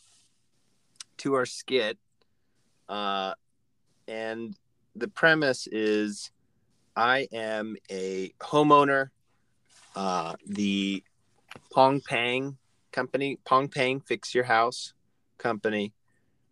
to 1.19 1.35
our 1.35 1.47
skit. 1.47 1.99
Uh, 2.89 3.35
and 4.07 4.57
the 4.97 5.09
premise 5.09 5.67
is 5.67 6.31
I 6.97 7.29
am 7.33 7.77
a 7.91 8.33
homeowner. 8.41 9.11
Uh, 9.97 10.35
the 10.47 11.03
Pong 11.73 12.01
Pang 12.01 12.57
company, 12.93 13.39
Pong 13.45 13.69
Pang 13.69 14.01
Fix 14.01 14.35
Your 14.35 14.45
House 14.45 14.93
company, 15.39 15.93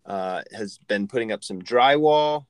uh, 0.07 0.43
has 0.57 0.79
been 0.89 1.07
putting 1.09 1.33
up 1.33 1.45
some 1.45 1.61
drywall. 1.61 2.47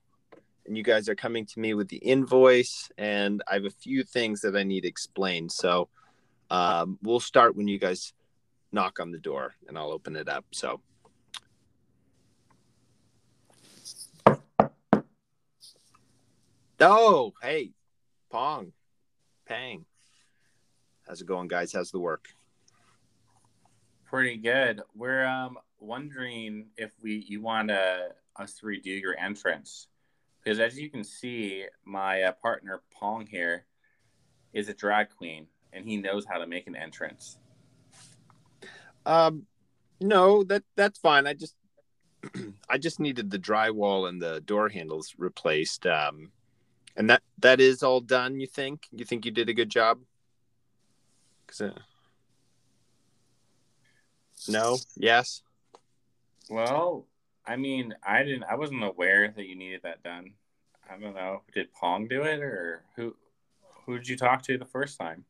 And 0.66 0.76
you 0.76 0.84
guys 0.84 1.08
are 1.08 1.14
coming 1.14 1.44
to 1.46 1.58
me 1.58 1.74
with 1.74 1.88
the 1.88 1.96
invoice, 1.96 2.88
and 2.96 3.42
I 3.50 3.54
have 3.54 3.64
a 3.64 3.70
few 3.70 4.04
things 4.04 4.42
that 4.42 4.54
I 4.54 4.62
need 4.62 4.84
explained. 4.84 5.50
So 5.50 5.88
um, 6.50 6.98
we'll 7.02 7.18
start 7.18 7.56
when 7.56 7.66
you 7.66 7.80
guys 7.80 8.12
knock 8.70 9.00
on 9.00 9.10
the 9.10 9.18
door 9.18 9.54
and 9.68 9.76
I'll 9.76 9.90
open 9.90 10.16
it 10.16 10.28
up. 10.28 10.44
So 10.52 10.80
Oh, 16.84 17.32
hey, 17.40 17.70
Pong, 18.28 18.72
Pang. 19.46 19.84
How's 21.06 21.20
it 21.20 21.28
going, 21.28 21.46
guys? 21.46 21.72
How's 21.72 21.92
the 21.92 22.00
work? 22.00 22.26
Pretty 24.04 24.36
good. 24.36 24.82
We're 24.96 25.24
um 25.24 25.58
wondering 25.78 26.66
if 26.76 26.90
we 27.00 27.24
you 27.28 27.40
want 27.40 27.70
uh, 27.70 28.08
us 28.34 28.54
to 28.54 28.66
redo 28.66 29.00
your 29.00 29.16
entrance 29.16 29.86
because 30.42 30.58
as 30.58 30.76
you 30.76 30.90
can 30.90 31.04
see, 31.04 31.66
my 31.84 32.22
uh, 32.22 32.32
partner 32.32 32.82
Pong 32.92 33.28
here 33.28 33.64
is 34.52 34.68
a 34.68 34.74
drag 34.74 35.10
queen 35.16 35.46
and 35.72 35.86
he 35.86 35.96
knows 35.96 36.26
how 36.28 36.38
to 36.38 36.48
make 36.48 36.66
an 36.66 36.74
entrance. 36.74 37.38
Um, 39.06 39.46
no, 40.00 40.42
that 40.44 40.64
that's 40.74 40.98
fine. 40.98 41.28
I 41.28 41.34
just 41.34 41.54
I 42.68 42.76
just 42.76 42.98
needed 42.98 43.30
the 43.30 43.38
drywall 43.38 44.08
and 44.08 44.20
the 44.20 44.40
door 44.40 44.68
handles 44.68 45.14
replaced. 45.16 45.86
Um, 45.86 46.32
and 46.96 47.10
that 47.10 47.22
that 47.38 47.60
is 47.60 47.82
all 47.82 48.00
done. 48.00 48.40
You 48.40 48.46
think? 48.46 48.86
You 48.92 49.04
think 49.04 49.24
you 49.24 49.30
did 49.30 49.48
a 49.48 49.54
good 49.54 49.70
job? 49.70 50.00
Cause, 51.46 51.60
uh... 51.60 51.70
no. 54.48 54.78
Yes. 54.96 55.42
Well, 56.48 57.06
I 57.46 57.56
mean, 57.56 57.94
I 58.06 58.22
didn't. 58.22 58.44
I 58.44 58.56
wasn't 58.56 58.84
aware 58.84 59.32
that 59.36 59.46
you 59.46 59.56
needed 59.56 59.80
that 59.84 60.02
done. 60.02 60.32
I 60.90 60.98
don't 60.98 61.14
know. 61.14 61.42
Did 61.54 61.72
Pong 61.72 62.08
do 62.08 62.22
it, 62.22 62.40
or 62.40 62.82
who? 62.96 63.14
Who 63.86 63.98
did 63.98 64.08
you 64.08 64.16
talk 64.16 64.42
to 64.42 64.58
the 64.58 64.64
first 64.64 64.98
time? 64.98 65.24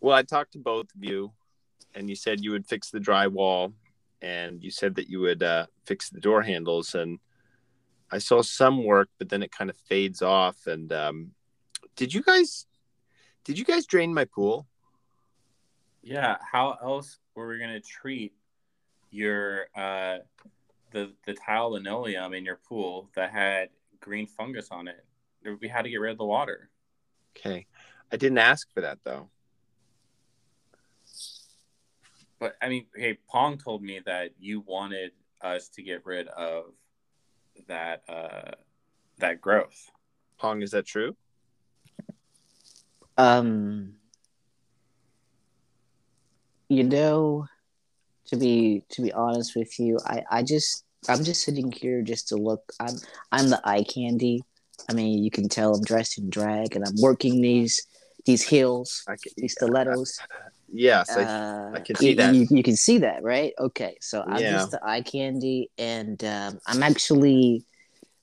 Well, 0.00 0.16
I 0.16 0.22
talked 0.22 0.52
to 0.52 0.58
both 0.58 0.86
of 0.94 1.04
you 1.04 1.32
and 1.96 2.10
you 2.10 2.14
said 2.14 2.44
you 2.44 2.52
would 2.52 2.66
fix 2.66 2.90
the 2.90 3.00
drywall, 3.00 3.72
and 4.22 4.62
you 4.62 4.70
said 4.70 4.94
that 4.94 5.08
you 5.08 5.18
would 5.20 5.42
uh, 5.42 5.66
fix 5.86 6.10
the 6.10 6.20
door 6.20 6.42
handles, 6.42 6.94
and 6.94 7.18
I 8.10 8.18
saw 8.18 8.42
some 8.42 8.84
work, 8.84 9.08
but 9.18 9.28
then 9.28 9.42
it 9.42 9.50
kind 9.50 9.70
of 9.70 9.76
fades 9.76 10.22
off. 10.22 10.66
And 10.66 10.92
um, 10.92 11.32
did 11.96 12.14
you 12.14 12.22
guys 12.22 12.66
did 13.44 13.58
you 13.58 13.64
guys 13.64 13.86
drain 13.86 14.12
my 14.12 14.24
pool? 14.24 14.66
Yeah. 16.02 16.36
How 16.40 16.78
else 16.82 17.18
were 17.34 17.48
we 17.48 17.58
gonna 17.58 17.80
treat 17.80 18.32
your 19.10 19.66
uh, 19.76 20.18
the 20.92 21.12
the 21.26 21.34
tile 21.34 21.72
linoleum 21.72 22.34
in 22.34 22.44
your 22.44 22.60
pool 22.68 23.10
that 23.14 23.30
had 23.30 23.70
green 24.00 24.26
fungus 24.26 24.68
on 24.70 24.88
it? 24.88 25.04
We 25.60 25.68
had 25.68 25.82
to 25.82 25.90
get 25.90 26.00
rid 26.00 26.12
of 26.12 26.18
the 26.18 26.24
water. 26.24 26.70
Okay, 27.36 27.66
I 28.10 28.16
didn't 28.16 28.38
ask 28.38 28.72
for 28.72 28.80
that 28.80 28.98
though. 29.04 29.28
But 32.38 32.56
I 32.60 32.68
mean, 32.68 32.86
hey, 32.94 33.18
Pong 33.28 33.58
told 33.58 33.82
me 33.82 34.00
that 34.04 34.30
you 34.38 34.60
wanted 34.66 35.12
us 35.40 35.68
to 35.70 35.82
get 35.82 36.04
rid 36.04 36.28
of 36.28 36.72
that 37.68 38.02
uh, 38.08 38.52
that 39.18 39.40
growth. 39.40 39.90
Pong, 40.38 40.62
is 40.62 40.70
that 40.72 40.86
true? 40.86 41.16
Um, 43.16 43.94
you 46.68 46.84
know, 46.84 47.46
to 48.26 48.36
be 48.36 48.82
to 48.90 49.02
be 49.02 49.12
honest 49.12 49.56
with 49.56 49.78
you, 49.78 49.98
I 50.04 50.22
I 50.30 50.42
just 50.42 50.84
I'm 51.08 51.24
just 51.24 51.42
sitting 51.42 51.72
here 51.72 52.02
just 52.02 52.28
to 52.28 52.36
look. 52.36 52.72
I'm 52.80 52.96
I'm 53.32 53.48
the 53.48 53.60
eye 53.64 53.84
candy. 53.84 54.42
I 54.88 54.92
mean, 54.92 55.22
you 55.24 55.30
can 55.30 55.48
tell 55.48 55.74
I'm 55.74 55.82
dressed 55.82 56.18
in 56.18 56.28
drag 56.28 56.76
and 56.76 56.84
I'm 56.84 56.94
working 57.00 57.40
these 57.40 57.86
these 58.26 58.42
heels, 58.42 59.04
I 59.08 59.12
can, 59.12 59.32
these 59.36 59.52
stilettos. 59.52 60.18
yes, 60.72 61.16
I, 61.16 61.22
Uh, 61.22 61.76
I 61.76 61.80
can 61.80 61.96
see 61.96 62.10
you, 62.10 62.16
that. 62.16 62.34
You, 62.34 62.46
you 62.50 62.62
can 62.62 62.76
see 62.76 62.98
that, 62.98 63.22
right? 63.22 63.52
Okay, 63.58 63.96
so 64.00 64.22
I'm 64.26 64.40
Yeah. 64.40 64.52
just 64.52 64.70
the 64.70 64.80
eye 64.84 65.02
candy, 65.02 65.70
and 65.78 66.22
um, 66.24 66.58
I'm 66.66 66.82
actually 66.82 67.64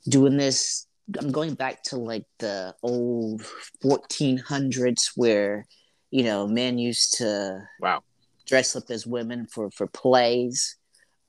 doing 0.08 0.38
this. 0.38 0.88
I'm 1.19 1.32
going 1.32 1.53
back 1.53 1.84
to 1.84 1.97
like 1.97 2.25
the 2.39 2.75
old 2.84 3.41
1400s, 3.84 5.12
where 5.15 5.65
you 6.12 6.23
know 6.23 6.47
men 6.47 6.77
used 6.77 7.17
to 7.17 7.62
wow. 7.79 8.03
dress 8.47 8.75
up 8.75 8.89
as 8.89 9.06
women 9.06 9.47
for 9.47 9.69
for 9.71 9.88
plays. 9.88 10.77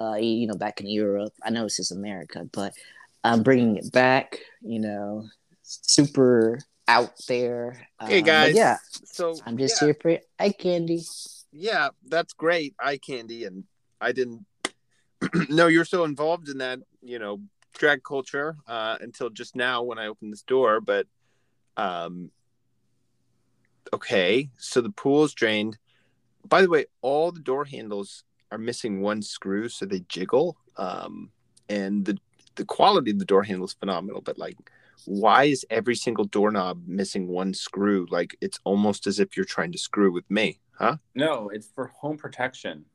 Uh, 0.00 0.16
you 0.16 0.46
know, 0.46 0.56
back 0.56 0.80
in 0.80 0.88
Europe. 0.88 1.32
I 1.44 1.50
know 1.50 1.62
this 1.62 1.78
is 1.78 1.92
America, 1.92 2.46
but 2.52 2.74
I'm 3.22 3.42
bringing 3.42 3.76
it 3.76 3.92
back. 3.92 4.38
You 4.60 4.80
know, 4.80 5.28
super 5.62 6.58
out 6.88 7.12
there. 7.28 7.86
Hey 8.00 8.18
Um, 8.18 8.24
guys. 8.24 8.54
yeah, 8.54 8.78
So 9.04 9.34
I'm 9.46 9.56
just 9.56 9.80
yeah, 9.80 9.86
here 9.86 9.96
for 10.00 10.18
eye 10.38 10.50
candy. 10.50 11.02
yeah, 11.52 11.88
that's 12.06 12.32
great, 12.32 12.74
eye 12.78 12.98
candy, 12.98 13.44
and 13.44 13.64
I 14.00 14.12
didn't 14.12 14.44
know 15.48 15.66
you're 15.68 15.84
so 15.84 16.04
involved 16.04 16.48
in 16.48 16.58
that, 16.58 16.80
you 17.02 17.18
know, 17.18 17.40
drag 17.74 18.02
culture 18.04 18.56
uh, 18.66 18.98
until 19.00 19.30
just 19.30 19.56
now 19.56 19.82
when 19.82 19.98
I 19.98 20.06
opened 20.06 20.32
this 20.32 20.42
door. 20.42 20.80
But 20.80 21.06
um, 21.76 22.30
okay, 23.92 24.50
so 24.58 24.80
the 24.80 24.90
pool 24.90 25.24
is 25.24 25.34
drained. 25.34 25.78
By 26.46 26.60
the 26.62 26.68
way, 26.68 26.86
all 27.00 27.32
the 27.32 27.40
door 27.40 27.64
handles 27.64 28.24
are 28.52 28.58
missing 28.58 29.00
one 29.00 29.22
screw, 29.22 29.68
so 29.68 29.86
they 29.86 30.00
jiggle. 30.08 30.56
Um, 30.76 31.30
and 31.68 32.04
the 32.04 32.18
the 32.56 32.64
quality 32.64 33.10
of 33.10 33.18
the 33.18 33.24
door 33.24 33.42
handle 33.42 33.66
is 33.66 33.72
phenomenal, 33.72 34.20
but 34.20 34.38
like. 34.38 34.56
Why 35.04 35.44
is 35.44 35.66
every 35.70 35.94
single 35.96 36.24
doorknob 36.24 36.82
missing 36.86 37.28
one 37.28 37.54
screw? 37.54 38.06
Like 38.10 38.36
it's 38.40 38.60
almost 38.64 39.06
as 39.06 39.18
if 39.18 39.36
you're 39.36 39.44
trying 39.44 39.72
to 39.72 39.78
screw 39.78 40.12
with 40.12 40.30
me, 40.30 40.60
huh? 40.78 40.96
No, 41.14 41.50
it's 41.50 41.66
for 41.66 41.88
home 41.88 42.16
protection, 42.16 42.86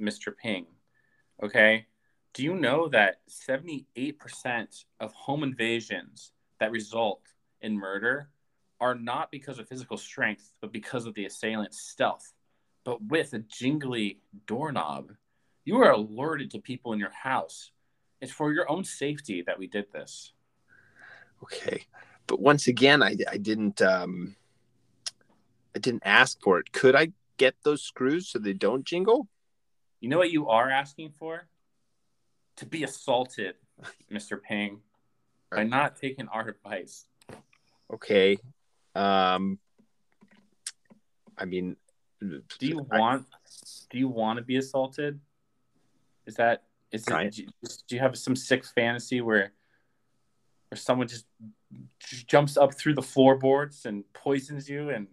Mr. 0.00 0.36
Ping. 0.36 0.66
Okay. 1.42 1.86
Do 2.34 2.44
you 2.44 2.54
know 2.54 2.88
that 2.88 3.20
78% 3.28 4.84
of 5.00 5.12
home 5.12 5.42
invasions 5.42 6.32
that 6.60 6.70
result 6.70 7.22
in 7.60 7.76
murder 7.76 8.28
are 8.80 8.94
not 8.94 9.30
because 9.30 9.58
of 9.58 9.68
physical 9.68 9.96
strength, 9.96 10.52
but 10.60 10.72
because 10.72 11.06
of 11.06 11.14
the 11.14 11.24
assailant's 11.24 11.80
stealth? 11.80 12.32
But 12.84 13.02
with 13.02 13.32
a 13.32 13.40
jingly 13.40 14.20
doorknob, 14.46 15.12
you 15.64 15.82
are 15.82 15.90
alerted 15.90 16.50
to 16.52 16.60
people 16.60 16.92
in 16.92 16.98
your 16.98 17.10
house. 17.10 17.72
It's 18.20 18.32
for 18.32 18.52
your 18.52 18.70
own 18.70 18.84
safety 18.84 19.42
that 19.46 19.58
we 19.58 19.66
did 19.66 19.86
this. 19.92 20.32
Okay. 21.42 21.84
But 22.26 22.40
once 22.40 22.66
again, 22.68 23.02
I, 23.02 23.16
I 23.30 23.36
didn't 23.38 23.80
um 23.82 24.36
I 25.74 25.78
didn't 25.78 26.02
ask 26.04 26.40
for 26.42 26.58
it. 26.58 26.72
Could 26.72 26.94
I 26.96 27.12
get 27.36 27.54
those 27.62 27.82
screws 27.82 28.28
so 28.28 28.38
they 28.38 28.52
don't 28.52 28.84
jingle? 28.84 29.28
You 30.00 30.08
know 30.08 30.18
what 30.18 30.30
you 30.30 30.48
are 30.48 30.70
asking 30.70 31.12
for? 31.18 31.46
To 32.56 32.66
be 32.66 32.82
assaulted, 32.84 33.54
Mr. 34.12 34.40
Ping, 34.42 34.80
by 35.50 35.64
not 35.64 35.96
taking 35.96 36.28
our 36.28 36.48
advice. 36.48 37.06
Okay. 37.92 38.36
Um 38.94 39.58
I 41.36 41.44
mean 41.44 41.76
Do 42.20 42.42
you 42.60 42.86
I- 42.90 42.98
want? 42.98 43.26
Do 43.90 43.98
you 43.98 44.08
want 44.08 44.38
to 44.38 44.42
be 44.44 44.56
assaulted? 44.56 45.20
Is 46.26 46.34
that 46.34 46.64
is 46.92 47.02
it? 47.02 47.10
Kind- 47.10 47.32
Do 47.32 47.42
you, 47.42 47.48
do 47.86 47.94
you 47.96 48.00
have 48.00 48.18
some 48.18 48.34
sick 48.36 48.64
fantasy 48.64 49.20
where, 49.20 49.52
where 50.70 50.78
someone 50.78 51.08
just 51.08 51.26
jumps 52.26 52.56
up 52.56 52.74
through 52.74 52.94
the 52.94 53.02
floorboards 53.02 53.86
and 53.86 54.04
poisons 54.12 54.68
you? 54.68 54.90
And 54.90 55.08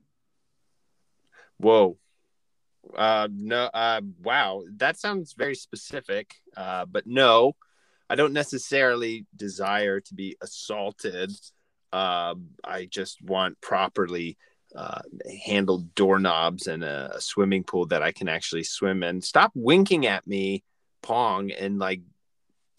whoa. 1.57 1.97
Uh 2.95 3.27
no 3.31 3.69
uh 3.73 4.01
wow. 4.21 4.63
That 4.77 4.97
sounds 4.97 5.33
very 5.33 5.55
specific. 5.55 6.35
Uh 6.55 6.85
but 6.85 7.07
no, 7.07 7.55
I 8.09 8.15
don't 8.15 8.33
necessarily 8.33 9.25
desire 9.35 9.99
to 9.99 10.13
be 10.13 10.37
assaulted. 10.41 11.31
Uh, 11.91 12.35
I 12.63 12.85
just 12.85 13.21
want 13.21 13.59
properly 13.61 14.37
uh, 14.75 15.01
handled 15.45 15.95
doorknobs 15.95 16.67
and 16.67 16.83
a, 16.83 17.13
a 17.15 17.21
swimming 17.21 17.63
pool 17.63 17.87
that 17.87 18.03
I 18.03 18.11
can 18.11 18.27
actually 18.27 18.63
swim 18.63 19.01
in. 19.03 19.21
Stop 19.21 19.51
winking 19.55 20.05
at 20.05 20.27
me, 20.27 20.63
Pong, 21.01 21.51
and 21.51 21.79
like 21.79 22.01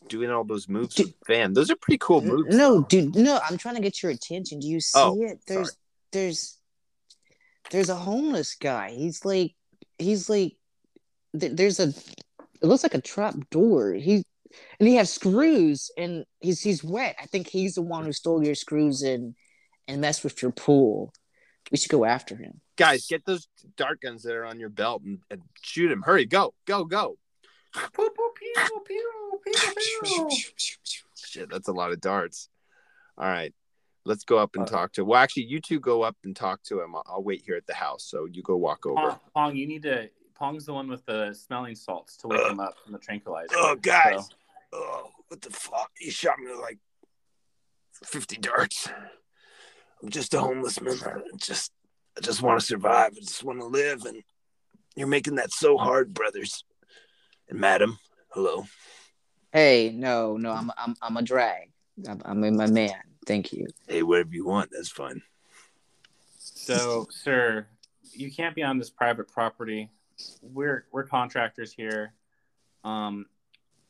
doing 0.09 0.31
all 0.31 0.45
those 0.45 0.69
moves 0.69 0.95
Dude- 0.95 1.07
with 1.07 1.15
Van. 1.27 1.53
Those 1.53 1.71
are 1.71 1.77
pretty 1.77 1.99
cool 1.99 2.21
moves. 2.21 2.55
No, 2.57 2.83
dude, 2.83 3.15
no. 3.17 3.41
I'm 3.49 3.57
trying 3.59 3.77
to 3.77 3.81
get 3.81 4.03
your 4.03 4.13
attention. 4.13 4.61
Do 4.61 4.69
you 4.69 4.81
see 4.81 4.99
Oh, 4.99 5.21
it? 5.23 5.41
There's, 5.47 5.77
there's, 6.13 6.59
there's 7.71 7.89
a 7.89 7.95
homeless 7.97 8.55
guy. 8.55 8.91
He's 8.93 9.25
like, 9.25 9.55
he's 9.99 10.29
like, 10.31 10.57
th- 11.39 11.53
there's 11.53 11.81
a, 11.81 11.89
it 11.89 12.63
looks 12.63 12.83
like 12.83 12.95
a 12.95 13.01
trap 13.01 13.35
door. 13.51 13.93
He, 13.93 14.23
and 14.81 14.89
he 14.89 14.95
has 14.95 15.13
screws, 15.13 15.91
and 15.99 16.25
he's 16.41 16.61
he's 16.63 16.83
wet. 16.83 17.17
I 17.21 17.27
think 17.27 17.49
he's 17.49 17.75
the 17.75 17.83
one 17.83 18.05
who 18.07 18.13
stole 18.13 18.43
your 18.43 18.55
screws 18.55 19.03
and 19.03 19.35
and 19.87 20.01
messed 20.01 20.25
with 20.25 20.41
your 20.41 20.53
pool. 20.53 21.13
We 21.71 21.77
should 21.77 21.91
go 21.91 22.05
after 22.07 22.37
him. 22.37 22.61
Guys, 22.77 23.07
get 23.07 23.25
those 23.27 23.49
dart 23.77 24.01
guns 24.01 24.23
that 24.23 24.35
are 24.35 24.47
on 24.47 24.59
your 24.61 24.69
belt 24.71 25.03
and, 25.03 25.19
and 25.31 25.43
shoot 25.61 25.91
him. 25.91 26.01
Hurry, 26.03 26.25
go, 26.25 26.55
go, 26.65 26.85
go. 26.85 27.19
pew, 27.75 27.83
pew, 27.93 28.11
pew, 28.17 28.31
pew, 28.37 28.53
pew, 28.67 28.81
pew. 28.87 29.26
Shit, 31.15 31.51
that's 31.51 31.69
a 31.69 31.73
lot 31.73 31.93
of 31.93 32.01
darts. 32.01 32.49
All 33.19 33.27
right. 33.27 33.55
Let's 34.05 34.25
go 34.25 34.39
up 34.39 34.55
and 34.55 34.63
Uh, 34.65 34.67
talk 34.71 34.93
to. 34.93 35.05
Well, 35.05 35.21
actually, 35.21 35.45
you 35.45 35.61
two 35.61 35.81
go 35.81 36.03
up 36.03 36.17
and 36.25 36.35
talk 36.37 36.63
to 36.65 36.81
him. 36.81 36.95
I'll, 36.95 37.03
I'll 37.07 37.23
wait 37.23 37.43
here 37.45 37.57
at 37.57 37.67
the 37.67 37.75
house. 37.75 38.05
So 38.05 38.27
you 38.27 38.43
go 38.43 38.57
walk 38.57 38.87
over. 38.87 38.95
Pong, 39.11 39.21
Pong, 39.35 39.57
you 39.57 39.67
need 39.67 39.83
to. 39.83 40.09
Pong's 40.35 40.67
the 40.67 40.75
one 40.75 40.89
with 40.89 41.05
the 41.07 41.33
smelling 41.35 41.75
salts 41.75 42.17
to 42.19 42.29
wake 42.29 42.47
him 42.47 42.61
up 42.61 42.75
from 42.85 42.93
the 42.93 42.99
tranquilizer. 42.99 43.49
Oh, 43.55 43.75
guys. 43.77 44.27
So- 44.29 44.37
Oh, 44.73 45.11
what 45.29 45.41
the 45.41 45.51
fuck? 45.51 45.91
He 45.97 46.11
shot 46.11 46.39
me 46.39 46.51
with 46.51 46.61
like 46.61 46.79
50 48.05 48.37
darts. 48.39 48.89
I'm 50.03 50.11
just 50.11 50.35
a 50.35 50.41
homeless 50.41 50.81
man. 50.81 50.99
I 51.07 51.21
just, 51.39 51.73
I 52.19 52.21
just 52.21 52.43
want 52.43 52.61
to 52.61 52.67
survive. 52.67 53.13
I 53.17 53.21
just 53.21 53.43
want 53.45 53.61
to 53.61 53.67
live. 53.67 54.05
And 54.05 54.23
you're 54.97 55.07
making 55.07 55.37
that 55.37 55.53
so 55.53 55.79
hard, 55.79 56.13
brothers. 56.13 56.65
And 57.49 57.59
madam, 57.61 57.99
hello. 58.31 58.67
Hey, 59.53 59.93
no, 59.95 60.37
no, 60.37 60.53
I'm 60.53 60.71
I'm 60.77 60.97
I'm 61.01 61.17
a 61.17 61.23
drag. 61.23 61.71
I'm, 62.09 62.23
I'm 62.25 62.57
my 62.57 62.67
man. 62.67 62.95
Thank 63.27 63.53
you. 63.53 63.67
Hey, 63.89 64.03
whatever 64.03 64.31
you 64.33 64.47
want. 64.47 64.71
That's 64.71 64.91
fine. 64.91 65.23
So, 66.39 67.07
sir, 67.11 67.67
you 68.13 68.31
can't 68.31 68.55
be 68.55 68.63
on 68.63 68.79
this 68.79 68.91
private 68.91 69.29
property. 69.29 69.91
We're 70.43 70.87
we're 70.93 71.05
contractors 71.05 71.73
here. 71.73 72.13
Um, 72.85 73.27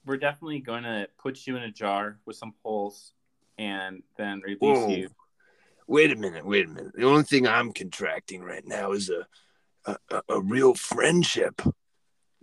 we're 0.07 0.17
definitely 0.17 0.61
going 0.61 0.85
to 0.85 1.09
put 1.19 1.47
you 1.47 1.57
in 1.57 1.65
a 1.65 1.71
jar 1.71 2.19
with 2.25 2.37
some 2.37 2.55
holes 2.63 3.13
and 3.59 4.03
then 4.17 4.41
release 4.45 4.61
Whoa. 4.61 4.89
you. 4.89 5.09
Wait 5.89 6.13
a 6.13 6.17
minute. 6.17 6.47
Wait 6.47 6.67
a 6.67 6.69
minute. 6.69 6.93
The 6.95 7.05
only 7.05 7.25
thing 7.25 7.47
I'm 7.47 7.73
contracting 7.73 8.43
right 8.43 8.67
now 8.67 8.93
is 8.93 9.11
a, 9.11 9.27
a, 9.85 9.97
a, 10.11 10.23
a 10.29 10.41
real 10.41 10.75
friendship. 10.75 11.61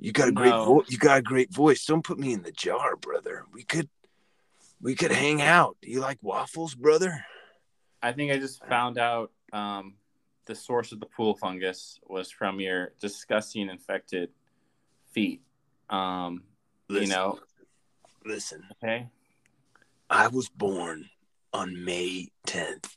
You 0.04 0.12
got 0.12 0.28
a 0.28 0.34
great 0.34 0.50
No. 0.50 0.66
vo- 0.66 0.84
you 0.90 0.98
got 0.98 1.20
a 1.20 1.22
great 1.22 1.54
voice. 1.54 1.86
Don't 1.86 2.04
put 2.04 2.20
me 2.20 2.34
in 2.34 2.42
the 2.44 2.52
jar, 2.52 2.98
brother. 2.98 3.46
We 3.54 3.64
could 3.64 3.88
we 4.82 4.96
could 4.96 5.14
hang 5.14 5.42
out. 5.42 5.78
Do 5.82 5.90
you 5.90 6.02
like 6.02 6.18
waffles, 6.22 6.76
brother? 6.76 7.24
I 8.02 8.12
think 8.12 8.30
I 8.34 8.38
just 8.38 8.66
found 8.66 8.98
out 8.98 9.32
um, 9.54 9.94
the 10.46 10.56
source 10.56 10.92
of 10.92 11.00
the 11.00 11.06
pool 11.06 11.36
fungus 11.36 12.02
was 12.06 12.30
from 12.30 12.60
your 12.60 12.92
disgusting 13.00 13.70
infected 13.70 14.30
feet. 15.14 15.42
Um, 15.90 16.44
Listen, 16.90 17.08
you 17.10 17.16
know, 17.16 17.40
listen. 18.26 18.62
okay. 18.84 19.08
I 20.10 20.28
was 20.28 20.50
born 20.50 21.10
on 21.54 21.82
May 21.86 22.28
10th, 22.46 22.90